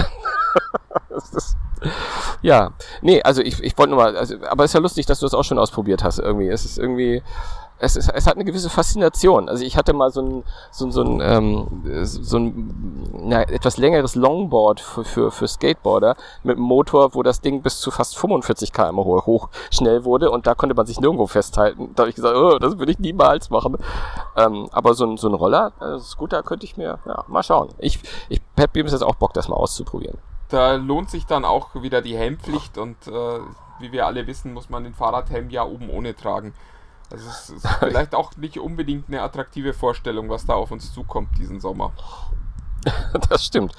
[2.42, 5.20] ja, nee, also ich, ich wollte nur mal, also, aber es ist ja lustig, dass
[5.20, 6.50] du das auch schon ausprobiert hast irgendwie.
[6.50, 7.24] Es ist irgendwie,
[7.80, 9.50] es, ist, es hat eine gewisse Faszination.
[9.50, 14.16] Also ich hatte mal so ein, so, so ein, ähm, so ein na, etwas längeres
[14.16, 18.74] Longboard für, für, für Skateboarder mit einem Motor, wo das Ding bis zu fast 45
[18.74, 21.92] km hoch, hoch schnell wurde und da konnte man sich nirgendwo festhalten.
[21.96, 23.78] Da habe ich gesagt, oh, das würde ich niemals machen.
[24.36, 27.70] Ähm, aber so ein, so ein Roller, äh, Scooter könnte ich mir, ja, mal schauen.
[27.78, 30.18] Ich, ich hätte jetzt auch Bock, das mal auszuprobieren.
[30.50, 33.40] Da lohnt sich dann auch wieder die Helmpflicht und äh,
[33.80, 36.54] wie wir alle wissen, muss man den Fahrradhelm ja oben ohne tragen.
[37.12, 41.38] Also es ist vielleicht auch nicht unbedingt eine attraktive Vorstellung, was da auf uns zukommt
[41.38, 41.94] diesen Sommer.
[43.30, 43.74] das stimmt.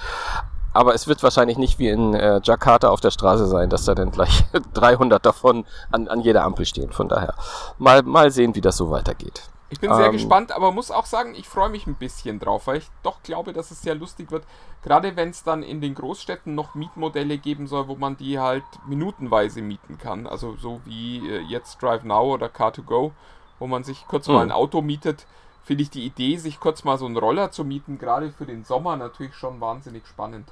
[0.73, 3.95] Aber es wird wahrscheinlich nicht wie in äh, Jakarta auf der Straße sein, dass da
[3.95, 6.93] dann gleich 300 davon an, an jeder Ampel stehen.
[6.93, 7.35] Von daher
[7.79, 9.43] mal, mal sehen, wie das so weitergeht.
[9.71, 12.67] Ich bin sehr ähm, gespannt, aber muss auch sagen, ich freue mich ein bisschen drauf,
[12.67, 14.45] weil ich doch glaube, dass es sehr lustig wird.
[14.83, 18.65] Gerade wenn es dann in den Großstädten noch Mietmodelle geben soll, wo man die halt
[18.87, 20.27] minutenweise mieten kann.
[20.27, 23.13] Also so wie äh, jetzt Drive Now oder Car2Go,
[23.59, 24.57] wo man sich kurz mal ein hm.
[24.57, 25.27] Auto mietet.
[25.65, 28.65] Finde ich die Idee, sich kurz mal so einen Roller zu mieten, gerade für den
[28.65, 30.49] Sommer natürlich schon wahnsinnig spannend.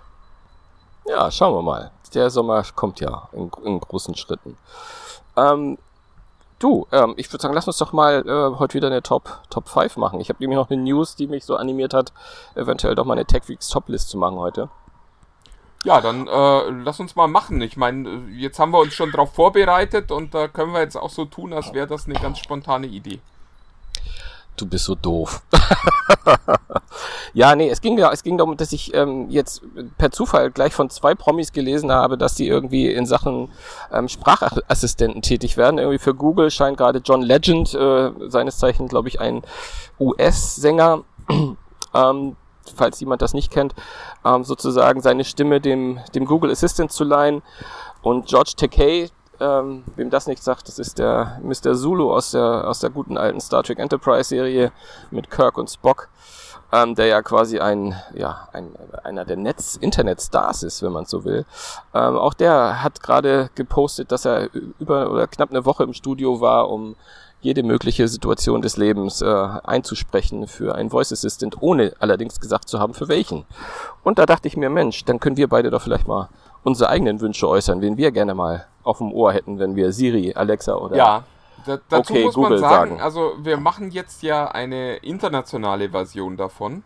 [1.06, 1.90] Ja, schauen wir mal.
[2.12, 4.58] Der Sommer kommt ja in, in großen Schritten.
[5.36, 5.78] Ähm,
[6.58, 9.68] Du, ähm, ich würde sagen, lass uns doch mal äh, heute wieder eine Top, Top
[9.68, 10.20] 5 machen.
[10.20, 12.12] Ich habe nämlich noch eine News, die mich so animiert hat,
[12.54, 14.70] eventuell doch mal eine TechWeeks Top-List zu machen heute.
[15.84, 17.60] Ja, dann äh, lass uns mal machen.
[17.60, 21.10] Ich meine, jetzt haben wir uns schon darauf vorbereitet und da können wir jetzt auch
[21.10, 23.20] so tun, als wäre das eine ganz spontane Idee
[24.56, 25.42] du bist so doof.
[27.34, 29.62] ja, nee, es ging, es ging darum, dass ich ähm, jetzt
[29.98, 33.50] per Zufall gleich von zwei Promis gelesen habe, dass die irgendwie in Sachen
[33.92, 35.78] ähm, Sprachassistenten tätig werden.
[35.78, 39.42] Irgendwie für Google scheint gerade John Legend, äh, seines Zeichen, glaube ich, ein
[40.00, 41.04] US-Sänger,
[41.94, 42.36] ähm,
[42.74, 43.74] falls jemand das nicht kennt,
[44.24, 47.42] ähm, sozusagen seine Stimme dem, dem Google Assistant zu leihen.
[48.02, 49.10] Und George Takei,
[49.40, 51.74] ähm, wem das nicht sagt, das ist der Mr.
[51.74, 54.72] Zulu aus der, aus der guten alten Star Trek Enterprise Serie
[55.10, 56.08] mit Kirk und Spock,
[56.72, 61.44] ähm, der ja quasi ein, ja, ein, einer der Netz-Internet-Stars ist, wenn man so will.
[61.94, 66.40] Ähm, auch der hat gerade gepostet, dass er über oder knapp eine Woche im Studio
[66.40, 66.96] war, um
[67.40, 72.80] jede mögliche Situation des Lebens äh, einzusprechen für einen Voice Assistant, ohne allerdings gesagt zu
[72.80, 73.44] haben, für welchen.
[74.02, 76.28] Und da dachte ich mir, Mensch, dann können wir beide doch vielleicht mal
[76.64, 80.32] unsere eigenen Wünsche äußern, wen wir gerne mal auf dem Ohr hätten, wenn wir Siri,
[80.34, 81.24] Alexa oder ja.
[81.64, 85.90] Da, dazu okay, muss Google man sagen, sagen, also wir machen jetzt ja eine internationale
[85.90, 86.84] Version davon.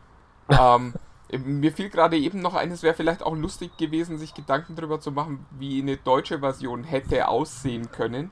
[0.48, 0.94] ähm,
[1.30, 5.12] mir fiel gerade eben noch eines, wäre vielleicht auch lustig gewesen, sich Gedanken darüber zu
[5.12, 8.30] machen, wie eine deutsche Version hätte aussehen können.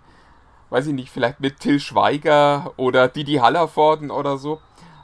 [0.70, 4.60] Weiß ich nicht, vielleicht mit Till Schweiger oder Didi Hallervorden oder so.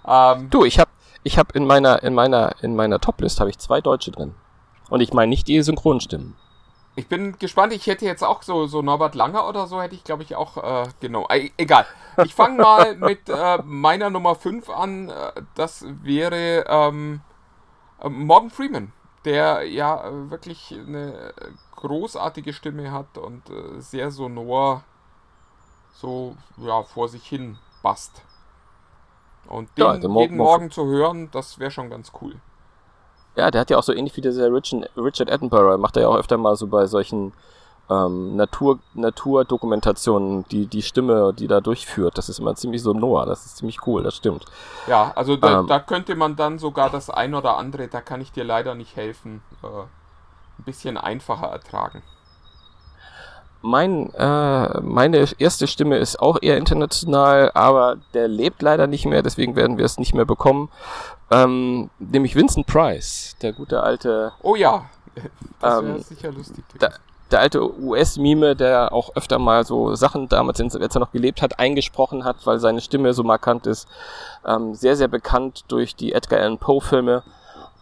[0.07, 0.91] Ähm, du, ich habe
[1.23, 4.35] ich hab in meiner in meiner in meiner Toplist habe ich zwei Deutsche drin.
[4.89, 6.35] Und ich meine nicht die Synchronstimmen.
[6.99, 10.03] Ich bin gespannt, ich hätte jetzt auch so, so Norbert Langer oder so, hätte ich
[10.03, 11.29] glaube ich auch äh, genau.
[11.31, 11.87] E egal.
[12.25, 15.09] Ich fange mal mit äh, meiner Nummer 5 an.
[15.09, 17.21] Äh, das wäre ähm,
[18.01, 18.93] äh, Morgan Freeman,
[19.25, 21.33] der ja äh, wirklich eine
[21.77, 24.83] großartige Stimme hat und äh, sehr sonor
[25.93, 28.23] so ja, vor sich hin basst.
[29.47, 32.41] Und den ja, jeden Morgen, Morgen zu hören, das wäre schon ganz cool.
[33.39, 36.17] Ja, der hat ja auch so ähnlich wie dieser Richard, Attenborough, macht er ja auch
[36.17, 37.33] öfter mal so bei solchen
[37.89, 43.47] ähm, Natur, Naturdokumentationen, die, die Stimme, die da durchführt, das ist immer ziemlich sonor, das
[43.47, 44.45] ist ziemlich cool, das stimmt.
[44.89, 45.69] Ja, also da, Ähm.
[45.69, 48.97] da könnte man dann sogar das ein oder andere, da kann ich dir leider nicht
[48.97, 52.03] helfen, äh, ein bisschen einfacher ertragen.
[53.61, 59.23] Mein, äh, meine erste Stimme ist auch eher international, aber der lebt leider nicht mehr,
[59.23, 60.71] deswegen werden wir es nicht mehr bekommen.
[61.31, 64.87] Ähm, nämlich Vincent Price, der gute alte Oh ja,
[65.61, 66.65] das wäre Ähm, sicher lustig.
[66.79, 66.93] da-
[67.31, 71.59] der alte US-Mime, der auch öfter mal so Sachen damals, als er noch gelebt hat,
[71.59, 73.87] eingesprochen hat, weil seine Stimme so markant ist.
[74.47, 77.23] Ähm, sehr, sehr bekannt durch die Edgar Allan Poe-Filme.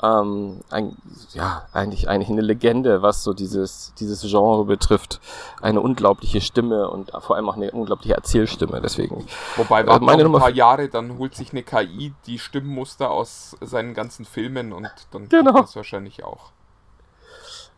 [0.02, 0.94] Ähm, ein,
[1.32, 5.20] ja, eigentlich, eigentlich eine Legende, was so dieses, dieses Genre betrifft.
[5.62, 8.80] Eine unglaubliche Stimme und vor allem auch eine unglaubliche Erzählstimme.
[8.82, 12.38] Deswegen, Wobei, äh, warten meine noch ein paar Jahre, dann holt sich eine KI die
[12.38, 15.52] Stimmmuster aus seinen ganzen Filmen und dann Genau.
[15.54, 16.50] geht das wahrscheinlich auch.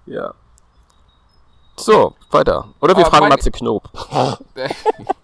[0.06, 0.34] ja.
[1.80, 2.66] So, weiter.
[2.80, 3.88] Oder wir Aber fragen meine- Matze Knob.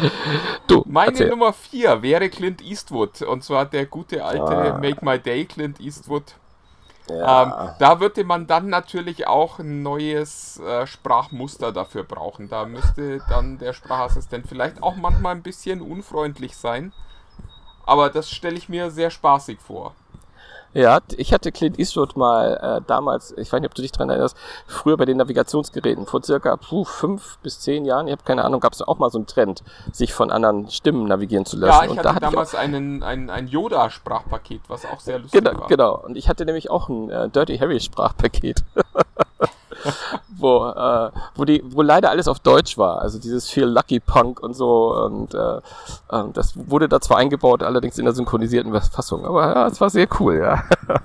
[0.66, 1.28] Du, Meine erzähl.
[1.30, 4.78] Nummer 4 wäre Clint Eastwood und zwar der gute alte Ah.
[4.78, 6.34] Make My Day Clint Eastwood.
[7.08, 7.42] Ja.
[7.42, 12.48] Ähm, da würde man dann natürlich auch ein neues äh, Sprachmuster dafür brauchen.
[12.48, 16.92] Da müsste dann der Sprachassistent vielleicht auch manchmal ein bisschen unfreundlich sein.
[17.84, 19.94] Aber das stelle ich mir sehr spaßig vor.
[20.72, 24.08] Ja, ich hatte Clint Eastwood mal äh, damals, ich weiß nicht, ob du dich dran
[24.08, 28.44] erinnerst, früher bei den Navigationsgeräten, vor circa puh, fünf bis zehn Jahren, ich habe keine
[28.44, 31.72] Ahnung, gab es auch mal so einen Trend, sich von anderen Stimmen navigieren zu lassen.
[31.72, 35.18] Ja, ich und hatte da hatte ich damals einen, ein, ein Yoda-Sprachpaket, was auch sehr
[35.18, 35.66] lustig Genau, war.
[35.66, 35.98] genau.
[36.04, 38.62] Und ich hatte nämlich auch ein äh, Dirty Harry Sprachpaket.
[40.36, 43.00] wo, äh, wo, die, wo leider alles auf Deutsch war.
[43.00, 44.94] Also dieses Feel Lucky Punk und so.
[44.94, 45.60] Und äh,
[46.12, 49.24] ähm, das wurde da zwar eingebaut, allerdings in der synchronisierten Fassung.
[49.24, 50.64] Aber ja, es war sehr cool, ja.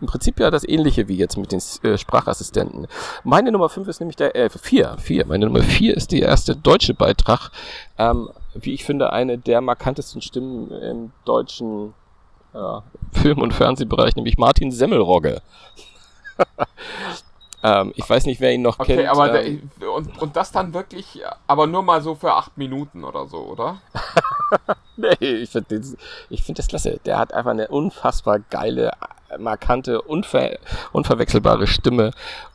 [0.00, 2.86] Im Prinzip ja das ähnliche wie jetzt mit den äh, Sprachassistenten.
[3.22, 5.26] Meine Nummer 5 ist nämlich der, äh, 4, 4.
[5.26, 7.50] Meine Nummer 4 ist die erste deutsche Beitrag.
[7.98, 11.94] Ähm, wie ich finde, eine der markantesten Stimmen im deutschen
[12.52, 15.42] ja, Film- und Fernsehbereich, nämlich Martin Semmelrogge.
[17.64, 19.08] ähm, ich weiß nicht, wer ihn noch Okay, kennt.
[19.08, 23.04] aber ähm, der, und, und das dann wirklich, aber nur mal so für acht Minuten
[23.04, 23.78] oder so, oder?
[24.98, 25.82] nee, ich finde
[26.36, 27.00] find das klasse.
[27.06, 28.92] Der hat einfach eine unfassbar geile,
[29.38, 30.58] markante, unver
[30.92, 32.10] unverwechselbare Stimme.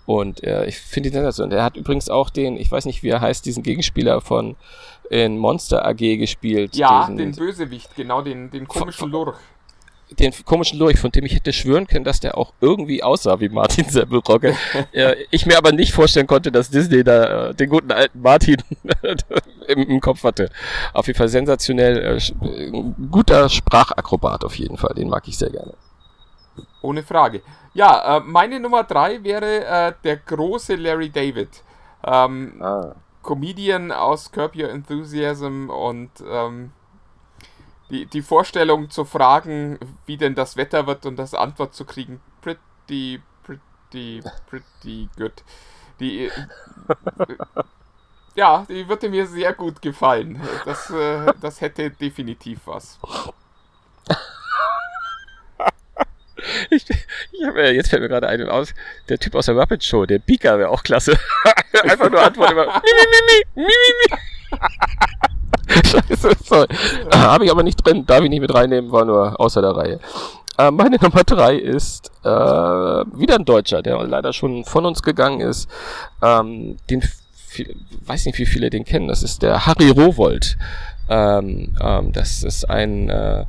[0.05, 1.57] Und äh, ich finde ihn sensationell.
[1.57, 4.55] Der hat übrigens auch den, ich weiß nicht, wie er heißt, diesen Gegenspieler von
[5.09, 6.75] in Monster AG gespielt.
[6.75, 9.37] Ja, diesen, den Bösewicht, genau, den, den komischen Lurch.
[10.11, 13.49] Den komischen Lurch, von dem ich hätte schwören können, dass der auch irgendwie aussah wie
[13.49, 14.55] Martin Semmelrogge.
[14.91, 18.57] äh, ich mir aber nicht vorstellen konnte, dass Disney da äh, den guten alten Martin
[19.67, 20.49] im, im Kopf hatte.
[20.93, 25.49] Auf jeden Fall sensationell, äh, äh, guter Sprachakrobat auf jeden Fall, den mag ich sehr
[25.49, 25.73] gerne.
[26.81, 27.41] Ohne Frage.
[27.73, 31.49] Ja, äh, meine Nummer drei wäre äh, der große Larry David.
[32.05, 32.95] Ähm, Ah.
[33.21, 36.71] Comedian aus Curb Your Enthusiasm und ähm,
[37.89, 42.21] die, die Vorstellung zu fragen, wie denn das Wetter wird und das Antwort zu kriegen,
[42.41, 45.33] pretty, pretty, pretty good.
[45.99, 46.31] Die, äh,
[48.35, 50.41] ja, die würde mir sehr gut gefallen.
[50.65, 52.99] Das, äh, das hätte definitiv was.
[56.71, 58.73] Ich, ich hab, äh, jetzt fällt mir gerade einen aus,
[59.09, 61.17] der Typ aus der Muppet Show, der Pika wäre auch klasse.
[61.83, 65.37] Einfach nur Antwort immer, mi, mi, mi, mi, mi, mi.
[65.85, 66.67] Scheiße, sorry.
[67.11, 69.71] Äh, Habe ich aber nicht drin, darf ich nicht mit reinnehmen, war nur außer der
[69.71, 69.99] Reihe.
[70.57, 75.41] Äh, meine Nummer drei ist äh, wieder ein Deutscher, der leider schon von uns gegangen
[75.41, 75.69] ist.
[76.21, 77.01] Ähm, den
[77.47, 79.07] viel, weiß nicht, wie viele den kennen.
[79.07, 80.57] Das ist der Harry Rowold.
[81.09, 83.45] Ähm, ähm, das ist ein äh,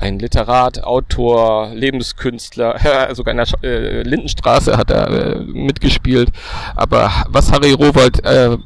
[0.00, 2.78] ein Literat, Autor, Lebenskünstler,
[3.14, 6.30] sogar in der äh, Lindenstraße hat er äh, mitgespielt.
[6.76, 8.56] Aber was Harry Rowold äh,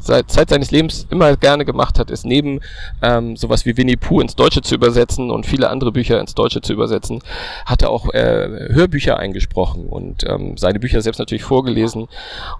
[0.00, 2.60] seit Zeit seines Lebens immer gerne gemacht hat, ist neben
[3.02, 6.60] ähm, sowas wie Winnie Pooh ins Deutsche zu übersetzen und viele andere Bücher ins Deutsche
[6.60, 7.20] zu übersetzen,
[7.66, 12.08] hat er auch äh, Hörbücher eingesprochen und ähm, seine Bücher selbst natürlich vorgelesen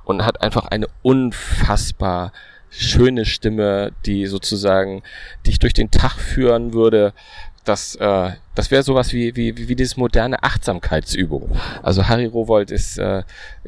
[0.05, 2.33] und hat einfach eine unfassbar
[2.77, 5.03] schöne Stimme, die sozusagen
[5.47, 7.13] dich durch den Tag führen würde.
[7.65, 11.51] Das, äh, das wäre sowas wie, wie, wie dieses moderne Achtsamkeitsübung.
[11.83, 13.23] Also Harry Rowold ist äh,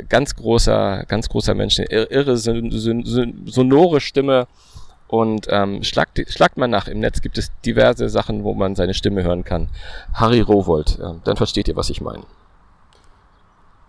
[0.09, 4.47] ganz großer, ganz großer Mensch, irre, son, son, son, sonore Stimme.
[5.09, 6.89] Und ähm, schlagt, schlagt mal nach.
[6.89, 9.69] Im Netz gibt es diverse Sachen, wo man seine Stimme hören kann.
[10.13, 12.25] Harry Rowold, äh, dann versteht ihr, was ich meine.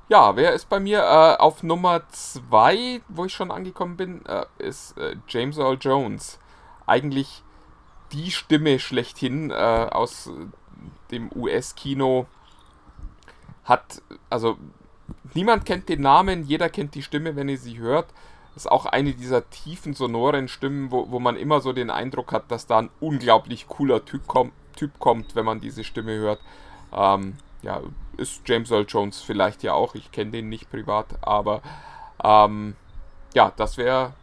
[0.09, 4.45] Ja, wer ist bei mir äh, auf Nummer 2, wo ich schon angekommen bin, äh,
[4.59, 6.39] ist äh, James Earl Jones.
[6.85, 7.43] Eigentlich
[8.11, 10.29] die Stimme schlechthin äh, aus
[11.11, 12.27] dem US-Kino.
[13.63, 14.57] Hat, also
[15.33, 18.07] niemand kennt den Namen, jeder kennt die Stimme, wenn ihr sie hört.
[18.55, 22.49] Ist auch eine dieser tiefen, sonoren Stimmen, wo, wo man immer so den Eindruck hat,
[22.49, 26.39] dass da ein unglaublich cooler Typ, komm, typ kommt, wenn man diese Stimme hört.
[26.91, 27.81] Ähm, ja,
[28.17, 29.95] ist James Earl Jones vielleicht ja auch.
[29.95, 31.61] Ich kenne den nicht privat, aber
[32.23, 32.75] ähm,
[33.33, 34.13] ja, das wäre,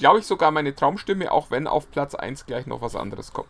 [0.00, 3.48] glaube ich, sogar meine Traumstimme, auch wenn auf Platz 1 gleich noch was anderes kommt.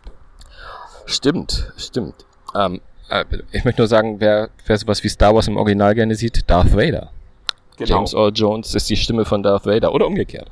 [1.07, 2.27] Stimmt, stimmt.
[2.55, 6.15] Ähm, äh, ich möchte nur sagen, wer, wer sowas wie Star Wars im Original gerne
[6.15, 7.11] sieht, Darth Vader.
[7.77, 7.97] Genau.
[7.97, 10.51] James Earl Jones ist die Stimme von Darth Vader oder umgekehrt.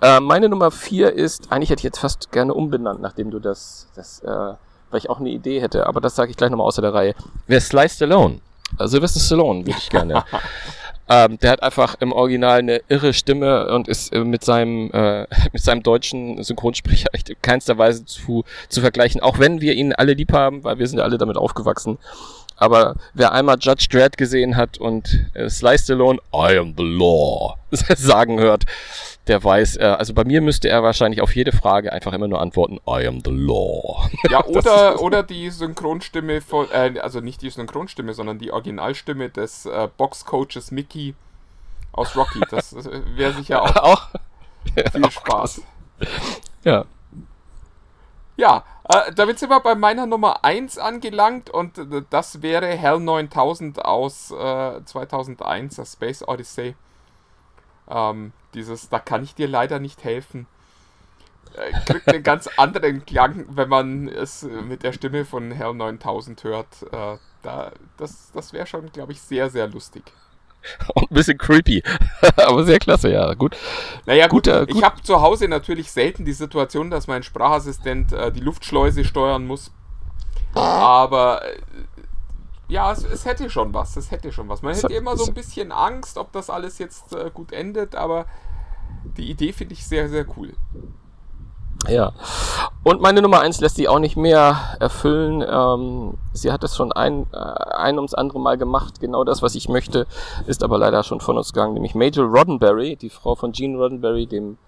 [0.00, 3.88] Äh, meine Nummer 4 ist, eigentlich hätte ich jetzt fast gerne umbenannt, nachdem du das,
[3.94, 6.82] das äh, weil ich auch eine Idee hätte, aber das sage ich gleich nochmal außer
[6.82, 7.14] der Reihe.
[7.46, 8.40] Wer Sly Stallone?
[8.78, 10.24] Also Sylvester Stallone würde ich gerne.
[11.10, 15.26] ähm, der hat einfach im Original eine irre Stimme und ist äh, mit seinem äh,
[15.52, 20.14] mit seinem deutschen Synchronsprecher in keinster Weise zu, zu vergleichen, auch wenn wir ihn alle
[20.14, 21.98] lieb haben, weil wir sind ja alle damit aufgewachsen.
[22.56, 27.56] Aber wer einmal Judge Dredd gesehen hat und äh, Sly Stallone I am the law
[27.70, 28.64] sagen hört,
[29.30, 32.40] der weiß, äh, also bei mir müsste er wahrscheinlich auf jede Frage einfach immer nur
[32.40, 34.08] antworten, I am the law.
[34.28, 39.66] Ja, oder, oder die Synchronstimme von, äh, also nicht die Synchronstimme, sondern die Originalstimme des
[39.66, 41.14] äh, Boxcoaches Mickey
[41.92, 42.40] aus Rocky.
[42.50, 44.08] Das äh, wäre sicher auch, auch
[44.92, 45.62] viel auch Spaß.
[46.64, 46.84] Ja.
[48.36, 52.98] Ja, äh, damit sind wir bei meiner Nummer 1 angelangt und äh, das wäre Hell
[52.98, 56.74] 9000 aus äh, 2001, das Space Odyssey.
[57.90, 60.46] Ähm, dieses, da kann ich dir leider nicht helfen.
[61.54, 66.44] Äh, kriegt einen ganz anderen Klang, wenn man es mit der Stimme von Hell 9000
[66.44, 66.82] hört.
[66.92, 70.04] Äh, da, das das wäre schon, glaube ich, sehr, sehr lustig.
[70.94, 71.82] Und ein bisschen creepy.
[72.36, 73.56] Aber sehr klasse, ja, gut.
[74.06, 74.76] Naja, gut, gut, gut.
[74.76, 79.46] ich habe zu Hause natürlich selten die Situation, dass mein Sprachassistent äh, die Luftschleuse steuern
[79.46, 79.72] muss.
[80.54, 81.58] Aber äh,
[82.70, 83.96] ja, es, es, hätte schon was.
[83.96, 84.62] Es hätte schon was.
[84.62, 88.26] Man hätte immer so ein bisschen Angst, ob das alles jetzt äh, gut endet, aber
[89.16, 90.54] die Idee finde ich sehr, sehr cool.
[91.88, 92.12] Ja.
[92.84, 95.42] Und meine Nummer 1 lässt sie auch nicht mehr erfüllen.
[95.46, 99.00] Ähm, sie hat es schon ein, äh, ein ums andere Mal gemacht.
[99.00, 100.06] Genau das, was ich möchte,
[100.46, 101.74] ist aber leider schon von uns gegangen.
[101.74, 104.58] Nämlich Major Roddenberry, die Frau von Gene Roddenberry, dem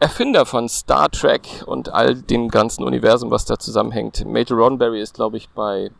[0.00, 4.24] Erfinder von Star Trek und all dem ganzen Universum, was da zusammenhängt.
[4.26, 5.90] Major Roddenberry ist, glaube ich, bei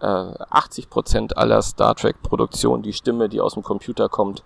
[0.00, 4.42] äh, 80% aller Star Trek-Produktionen die Stimme, die aus dem Computer kommt,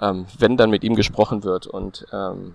[0.00, 1.66] ähm, wenn dann mit ihm gesprochen wird.
[1.66, 2.54] Und ähm,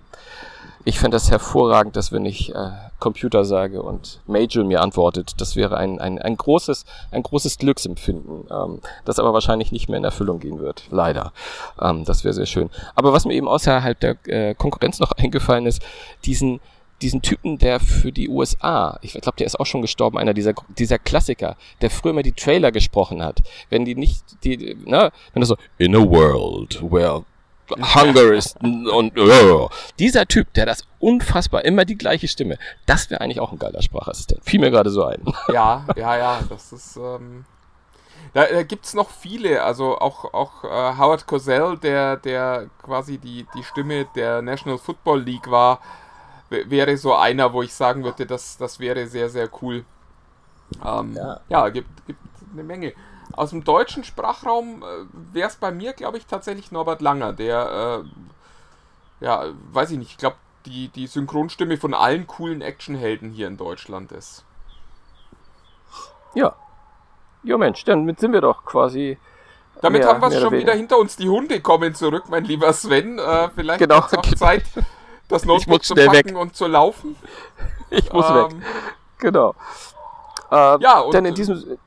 [0.83, 5.55] ich fände das hervorragend, dass wenn ich äh, Computer sage und Major mir antwortet, das
[5.55, 10.03] wäre ein, ein, ein großes, ein großes Glücksempfinden, ähm, das aber wahrscheinlich nicht mehr in
[10.03, 10.85] Erfüllung gehen wird.
[10.89, 11.33] Leider.
[11.79, 12.69] Ähm, das wäre sehr schön.
[12.95, 15.81] Aber was mir eben außerhalb der äh, Konkurrenz noch eingefallen ist,
[16.25, 16.59] diesen
[17.01, 20.53] diesen Typen, der für die USA, ich glaube, der ist auch schon gestorben, einer dieser,
[20.77, 23.41] dieser Klassiker, der früher mal die Trailer gesprochen hat.
[23.69, 27.23] Wenn die nicht, die, ne, wenn das so, in a world where
[27.95, 33.21] hunger is und uh, dieser Typ, der das unfassbar, immer die gleiche Stimme, das wäre
[33.21, 34.43] eigentlich auch ein geiler Sprachassistent.
[34.43, 35.21] Fiel mir gerade so ein.
[35.53, 37.45] Ja, ja, ja, das ist, ähm,
[38.33, 43.17] da, da gibt es noch viele, also auch, auch äh, Howard Cosell, der, der quasi
[43.17, 45.79] die, die Stimme der National Football League war,
[46.51, 49.85] wäre so einer, wo ich sagen würde, das, das wäre sehr, sehr cool.
[50.85, 52.19] Ähm, ja, ja gibt, gibt
[52.53, 52.93] eine Menge.
[53.33, 58.03] Aus dem deutschen Sprachraum äh, wäre es bei mir, glaube ich, tatsächlich Norbert Langer, der,
[59.21, 60.35] äh, ja, weiß ich nicht, ich glaube,
[60.65, 64.43] die, die Synchronstimme von allen coolen Actionhelden hier in Deutschland ist.
[66.35, 66.55] Ja.
[67.43, 69.17] Ja, Mensch, dann sind wir doch quasi.
[69.81, 71.15] Damit mehr, haben wir es schon wieder hinter uns.
[71.15, 73.17] Die Hunde kommen zurück, mein lieber Sven.
[73.17, 73.95] Äh, vielleicht genau.
[73.95, 74.63] auch Zeit,
[75.31, 76.37] das Notebook zu packen weg.
[76.37, 77.15] und zu laufen.
[77.93, 78.55] Ich muss ähm, weg.
[79.17, 79.53] Genau.
[80.49, 81.77] Ähm, ja, und denn in diesem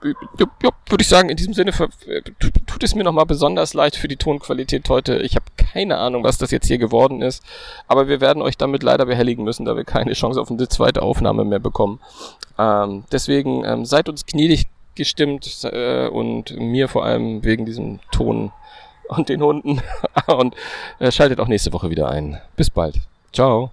[0.00, 4.88] würde ich sagen, in diesem Sinne tut es mir nochmal besonders leid für die Tonqualität
[4.88, 5.18] heute.
[5.18, 7.42] Ich habe keine Ahnung, was das jetzt hier geworden ist,
[7.88, 11.02] aber wir werden euch damit leider behelligen müssen, da wir keine Chance auf eine zweite
[11.02, 12.00] Aufnahme mehr bekommen.
[12.58, 18.52] Ähm, deswegen ähm, seid uns gnädig gestimmt äh, und mir vor allem wegen diesem Ton
[19.08, 19.80] und den Hunden
[20.26, 20.54] und
[20.98, 22.40] äh, schaltet auch nächste Woche wieder ein.
[22.56, 23.00] Bis bald.
[23.32, 23.70] Ciao.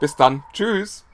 [0.00, 0.42] Bis dann.
[0.52, 1.04] Tschüss.